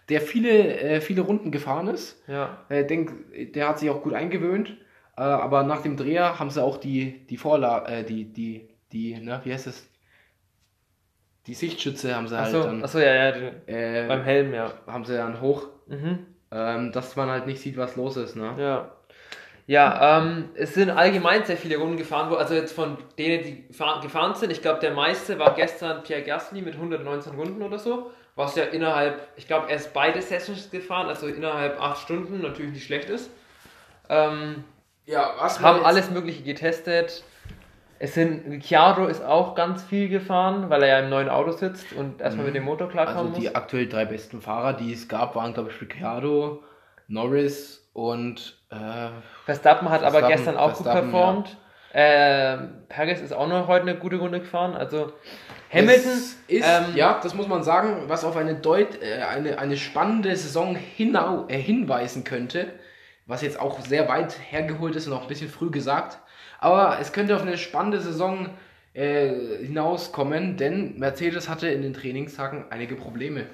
der 0.09 0.21
viele, 0.21 0.79
äh, 0.79 1.01
viele 1.01 1.21
Runden 1.21 1.51
gefahren 1.51 1.87
ist. 1.87 2.21
Ja. 2.27 2.57
Ich 2.69 2.87
denke, 2.87 3.13
der 3.51 3.69
hat 3.69 3.79
sich 3.79 3.89
auch 3.89 4.01
gut 4.03 4.13
eingewöhnt. 4.13 4.77
Äh, 5.15 5.21
aber 5.21 5.63
nach 5.63 5.81
dem 5.81 5.95
Dreher 5.97 6.39
haben 6.39 6.49
sie 6.49 6.61
auch 6.63 6.77
die, 6.77 7.25
die 7.27 7.37
Vorlage, 7.37 7.91
äh, 7.91 8.03
die, 8.03 8.25
die, 8.25 8.67
die, 8.91 9.17
na, 9.21 9.43
wie 9.45 9.53
heißt 9.53 9.67
das? 9.67 9.87
Die 11.47 11.53
Sichtschütze 11.53 12.15
haben 12.15 12.27
sie 12.27 12.37
halt 12.37 12.47
Achso, 12.55 12.63
dann, 12.63 12.83
achso, 12.83 12.99
ja, 12.99 13.13
ja, 13.13 13.31
die- 13.31 13.71
äh, 13.71 14.07
beim 14.07 14.23
Helm, 14.23 14.53
ja. 14.53 14.73
haben 14.87 15.03
sie 15.03 15.15
dann 15.17 15.41
hoch, 15.41 15.67
Mhm. 15.87 16.19
ähm, 16.51 16.91
dass 16.93 17.15
man 17.17 17.29
halt 17.29 17.45
nicht 17.47 17.59
sieht, 17.61 17.75
was 17.77 17.95
los 17.97 18.15
ist, 18.17 18.35
ne? 18.35 18.53
Ja. 18.57 18.91
Ja, 19.65 20.19
ähm, 20.19 20.49
es 20.55 20.73
sind 20.73 20.89
allgemein 20.89 21.45
sehr 21.45 21.55
viele 21.57 21.77
Runden 21.77 21.95
gefahren, 21.97 22.29
wo, 22.29 22.35
also 22.35 22.53
jetzt 22.53 22.73
von 22.73 22.97
denen, 23.17 23.43
die 23.43 23.73
fahr- 23.73 24.01
gefahren 24.01 24.35
sind, 24.35 24.51
ich 24.51 24.61
glaube, 24.61 24.79
der 24.81 24.91
meiste 24.93 25.39
war 25.39 25.53
gestern 25.55 26.03
Pierre 26.03 26.23
Gasly 26.23 26.61
mit 26.61 26.75
119 26.75 27.33
Runden 27.35 27.61
oder 27.61 27.79
so, 27.79 28.11
was 28.35 28.55
ja 28.55 28.63
innerhalb, 28.65 29.27
ich 29.35 29.47
glaube, 29.47 29.69
er 29.69 29.75
ist 29.75 29.93
beide 29.93 30.21
Sessions 30.21 30.69
gefahren, 30.71 31.07
also 31.07 31.27
innerhalb 31.27 31.79
8 31.81 31.99
Stunden, 31.99 32.41
natürlich 32.41 32.73
nicht 32.73 32.85
schlecht 32.85 33.09
ist. 33.09 33.29
Ähm, 34.09 34.63
Ja, 35.05 35.33
was 35.39 35.59
haben 35.59 35.83
alles 35.85 36.09
Mögliche 36.09 36.43
getestet. 36.43 37.23
Es 37.99 38.15
sind, 38.15 38.49
Ricciardo 38.51 39.05
ist 39.05 39.23
auch 39.23 39.55
ganz 39.55 39.81
viel 39.83 40.09
gefahren, 40.09 40.69
weil 40.69 40.83
er 40.83 40.89
ja 40.89 40.99
im 40.99 41.09
neuen 41.09 41.29
Auto 41.29 41.51
sitzt 41.51 41.93
und 41.93 42.19
erstmal 42.21 42.47
mit 42.47 42.55
dem 42.55 42.63
Motor 42.63 42.87
Also 42.87 42.97
klarkommen 42.97 43.31
muss. 43.31 43.39
die 43.39 43.55
aktuell 43.55 43.87
drei 43.87 44.05
besten 44.05 44.41
Fahrer, 44.41 44.73
die 44.73 44.91
es 44.91 45.07
gab, 45.07 45.35
waren, 45.35 45.53
glaube 45.53 45.69
ich, 45.69 45.79
Ricciardo, 45.79 46.63
Norris 47.07 47.87
und 47.93 48.57
äh, 48.71 49.09
Verstappen 49.45 49.89
hat 49.89 50.01
aber 50.01 50.19
Verstappen- 50.19 50.35
gestern 50.35 50.57
auch 50.57 50.73
gut 50.73 50.83
Verstappen, 50.83 51.11
performt. 51.11 51.57
Ähm, 51.95 52.69
Perez 52.89 53.21
ist 53.21 53.33
auch 53.33 53.47
noch 53.47 53.67
heute 53.67 53.83
eine 53.83 53.95
gute 53.95 54.15
Runde 54.15 54.39
gefahren. 54.39 54.73
Also 54.73 55.13
Hamilton 55.71 56.11
Es 56.11 56.37
ist, 56.47 56.65
ähm, 56.67 56.95
ja, 56.95 57.19
das 57.21 57.35
muss 57.35 57.47
man 57.47 57.63
sagen, 57.63 58.03
was 58.07 58.23
auf 58.23 58.35
eine, 58.35 58.55
Deut 58.55 59.01
äh, 59.01 59.21
eine, 59.21 59.59
eine 59.59 59.77
spannende 59.77 60.35
Saison 60.35 60.75
hinau 60.75 61.45
äh, 61.49 61.57
hinweisen 61.57 62.23
könnte, 62.23 62.67
was 63.27 63.43
jetzt 63.43 63.59
auch 63.59 63.79
sehr 63.81 64.07
weit 64.07 64.35
hergeholt 64.49 64.95
ist 64.95 65.07
und 65.07 65.13
auch 65.13 65.23
ein 65.23 65.27
bisschen 65.27 65.49
früh 65.49 65.69
gesagt. 65.69 66.17
Aber 66.59 66.97
es 66.99 67.13
könnte 67.13 67.35
auf 67.35 67.43
eine 67.43 67.57
spannende 67.57 67.99
Saison 67.99 68.49
äh, 68.93 69.57
hinauskommen, 69.63 70.57
denn 70.57 70.97
Mercedes 70.97 71.47
hatte 71.47 71.67
in 71.67 71.83
den 71.83 71.93
Trainingstagen 71.93 72.65
einige 72.71 72.95
Probleme. 72.95 73.45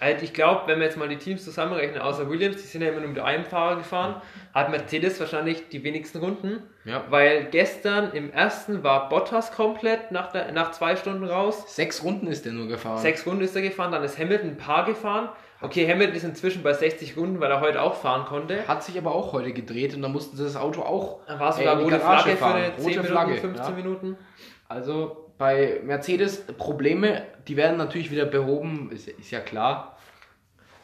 Halt, 0.00 0.22
ich 0.22 0.32
glaube, 0.34 0.62
wenn 0.66 0.78
wir 0.78 0.86
jetzt 0.86 0.96
mal 0.96 1.08
die 1.08 1.16
Teams 1.16 1.44
zusammenrechnen, 1.44 2.00
außer 2.00 2.28
Williams, 2.28 2.56
die 2.56 2.68
sind 2.68 2.82
ja 2.82 2.88
immer 2.88 3.00
nur 3.00 3.10
mit 3.10 3.18
einem 3.18 3.44
Fahrer 3.44 3.76
gefahren, 3.76 4.20
hat 4.52 4.70
Mercedes 4.70 5.18
wahrscheinlich 5.20 5.68
die 5.68 5.82
wenigsten 5.84 6.18
Runden. 6.18 6.62
Ja. 6.84 7.04
Weil 7.08 7.46
gestern 7.46 8.12
im 8.12 8.32
ersten 8.32 8.82
war 8.82 9.08
Bottas 9.08 9.52
komplett 9.52 10.12
nach, 10.12 10.32
der, 10.32 10.52
nach 10.52 10.72
zwei 10.72 10.96
Stunden 10.96 11.24
raus. 11.24 11.74
Sechs 11.74 12.04
Runden 12.04 12.26
ist 12.26 12.46
er 12.46 12.52
nur 12.52 12.68
gefahren. 12.68 12.98
Sechs 12.98 13.26
Runden 13.26 13.42
ist 13.42 13.56
er 13.56 13.62
gefahren, 13.62 13.92
dann 13.92 14.04
ist 14.04 14.18
Hamilton 14.18 14.50
ein 14.50 14.56
paar 14.56 14.84
gefahren. 14.84 15.30
Okay, 15.62 15.90
Hamilton 15.90 16.16
ist 16.16 16.24
inzwischen 16.24 16.62
bei 16.62 16.74
60 16.74 17.16
Runden, 17.16 17.40
weil 17.40 17.50
er 17.50 17.60
heute 17.60 17.80
auch 17.80 17.94
fahren 17.94 18.26
konnte. 18.26 18.68
Hat 18.68 18.84
sich 18.84 18.98
aber 18.98 19.14
auch 19.14 19.32
heute 19.32 19.52
gedreht 19.52 19.94
und 19.94 20.02
dann 20.02 20.12
mussten 20.12 20.36
sie 20.36 20.44
das 20.44 20.56
Auto 20.56 20.82
auch 20.82 21.20
Dann 21.26 21.40
war 21.40 21.50
äh, 21.50 21.52
sogar 21.52 21.76
die 21.76 21.84
rote 21.84 21.98
Flagge 21.98 22.30
für 22.32 22.36
fahren. 22.36 22.56
eine 22.56 22.68
Rote 22.68 22.82
10 22.82 22.90
Minuten, 22.90 23.06
Flagge, 23.08 23.34
15 23.36 23.64
ja. 23.64 23.70
Minuten. 23.70 24.18
Also 24.68 25.25
bei 25.38 25.80
Mercedes 25.84 26.40
Probleme, 26.58 27.22
die 27.48 27.56
werden 27.56 27.76
natürlich 27.76 28.10
wieder 28.10 28.26
behoben, 28.26 28.90
ist, 28.90 29.08
ist 29.08 29.30
ja 29.30 29.40
klar. 29.40 29.96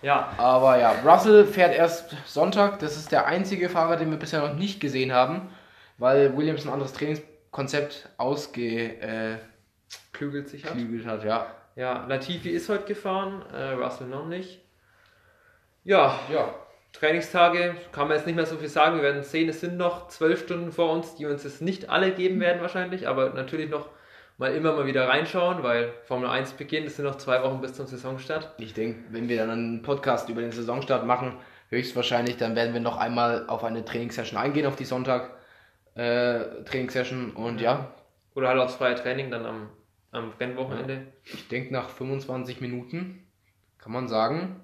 Ja, 0.03 0.33
Aber 0.37 0.79
ja, 0.79 0.97
Russell 1.05 1.47
fährt 1.47 1.75
erst 1.75 2.17
Sonntag. 2.27 2.81
Das 2.81 2.97
ist 2.97 3.13
der 3.13 3.27
einzige 3.27 3.69
Fahrer, 3.69 3.97
den 3.97 4.11
wir 4.11 4.19
bisher 4.19 4.41
noch 4.41 4.55
nicht 4.55 4.81
gesehen 4.81 5.13
haben, 5.13 5.49
weil 5.99 6.37
Williams 6.37 6.67
ein 6.67 6.73
anderes 6.73 6.93
Trainingskonzept 6.93 8.09
ausgeklügelt 8.17 9.41
klügelt 10.13 10.49
sich 10.49 10.67
ab. 10.67 10.75
hat. 11.07 11.25
Ja. 11.25 11.47
Ja, 11.75 12.05
Latifi 12.07 12.51
ist 12.51 12.69
heute 12.69 12.85
gefahren, 12.85 13.43
äh, 13.53 13.73
Russell 13.73 14.09
noch 14.09 14.27
nicht. 14.27 14.61
Ja, 15.85 16.19
ja. 16.31 16.55
Trainingstage 16.93 17.75
kann 17.93 18.09
man 18.09 18.19
jetzt 18.19 18.27
nicht 18.27 18.37
mehr 18.37 18.45
so 18.45 18.57
viel 18.57 18.69
sagen. 18.69 18.97
Wir 18.97 19.03
werden 19.03 19.23
sehen, 19.23 19.49
es 19.49 19.61
sind 19.61 19.79
noch 19.79 20.09
zwölf 20.09 20.43
Stunden 20.43 20.73
vor 20.73 20.93
uns, 20.93 21.15
die 21.15 21.25
uns 21.25 21.45
jetzt 21.45 21.63
nicht 21.63 21.89
alle 21.89 22.13
geben 22.13 22.41
werden 22.41 22.61
wahrscheinlich, 22.61 23.09
aber 23.09 23.31
natürlich 23.31 23.71
noch 23.71 23.89
mal 24.43 24.55
immer 24.57 24.73
mal 24.73 24.87
wieder 24.87 25.09
reinschauen, 25.09 25.63
weil 25.63 25.93
Formel 26.03 26.29
1 26.29 26.55
beginnt, 26.55 26.89
es 26.89 26.97
sind 26.97 27.05
noch 27.05 27.15
zwei 27.15 27.41
Wochen 27.45 27.61
bis 27.61 27.75
zum 27.75 27.87
Saisonstart. 27.87 28.51
Ich 28.59 28.75
denke, 28.75 29.05
wenn 29.11 29.29
wir 29.29 29.37
dann 29.37 29.51
einen 29.51 29.83
Podcast 29.83 30.29
über 30.29 30.41
den 30.41 30.51
Saisonstart 30.51 31.07
machen, 31.07 31.35
höchstwahrscheinlich, 31.69 32.39
dann 32.39 32.57
werden 32.57 32.75
wir 32.75 32.81
noch 32.81 32.97
einmal 32.97 33.47
auf 33.47 33.63
eine 33.63 33.85
Trainingssession 33.85 34.37
eingehen, 34.37 34.67
auf 34.67 34.75
die 34.75 34.85
Sonntag 34.85 35.31
äh, 35.95 36.41
Trainingssession. 36.65 37.31
Und 37.31 37.61
ja, 37.61 37.95
Oder 38.35 38.49
halt 38.49 38.59
aufs 38.59 38.75
freie 38.75 38.97
Training 38.97 39.31
dann 39.31 39.47
am, 39.47 39.69
am 40.11 40.33
Rennwochenende. 40.41 41.07
ich 41.23 41.47
denke, 41.47 41.73
nach 41.73 41.89
25 41.89 42.61
Minuten 42.61 43.25
kann 43.79 43.93
man 43.93 44.09
sagen, 44.09 44.57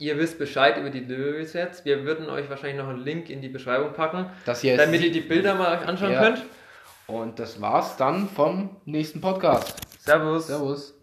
Ihr 0.00 0.16
wisst 0.16 0.38
Bescheid 0.38 0.78
über 0.78 0.90
die 0.90 1.00
jetzt. 1.00 1.84
Wir 1.84 2.04
würden 2.04 2.30
euch 2.30 2.48
wahrscheinlich 2.48 2.78
noch 2.78 2.88
einen 2.88 3.04
Link 3.04 3.30
in 3.30 3.42
die 3.42 3.48
Beschreibung 3.48 3.92
packen, 3.94 4.26
damit 4.46 5.00
ihr 5.02 5.10
die 5.10 5.20
Bilder 5.20 5.56
mal 5.56 5.76
euch 5.76 5.86
anschauen 5.86 6.12
Ja. 6.12 6.22
könnt. 6.22 6.44
Und 7.08 7.38
das 7.38 7.58
war's 7.62 7.96
dann 7.96 8.28
vom 8.28 8.68
nächsten 8.84 9.22
Podcast. 9.22 9.74
Servus. 9.98 10.48
Servus. 10.48 10.94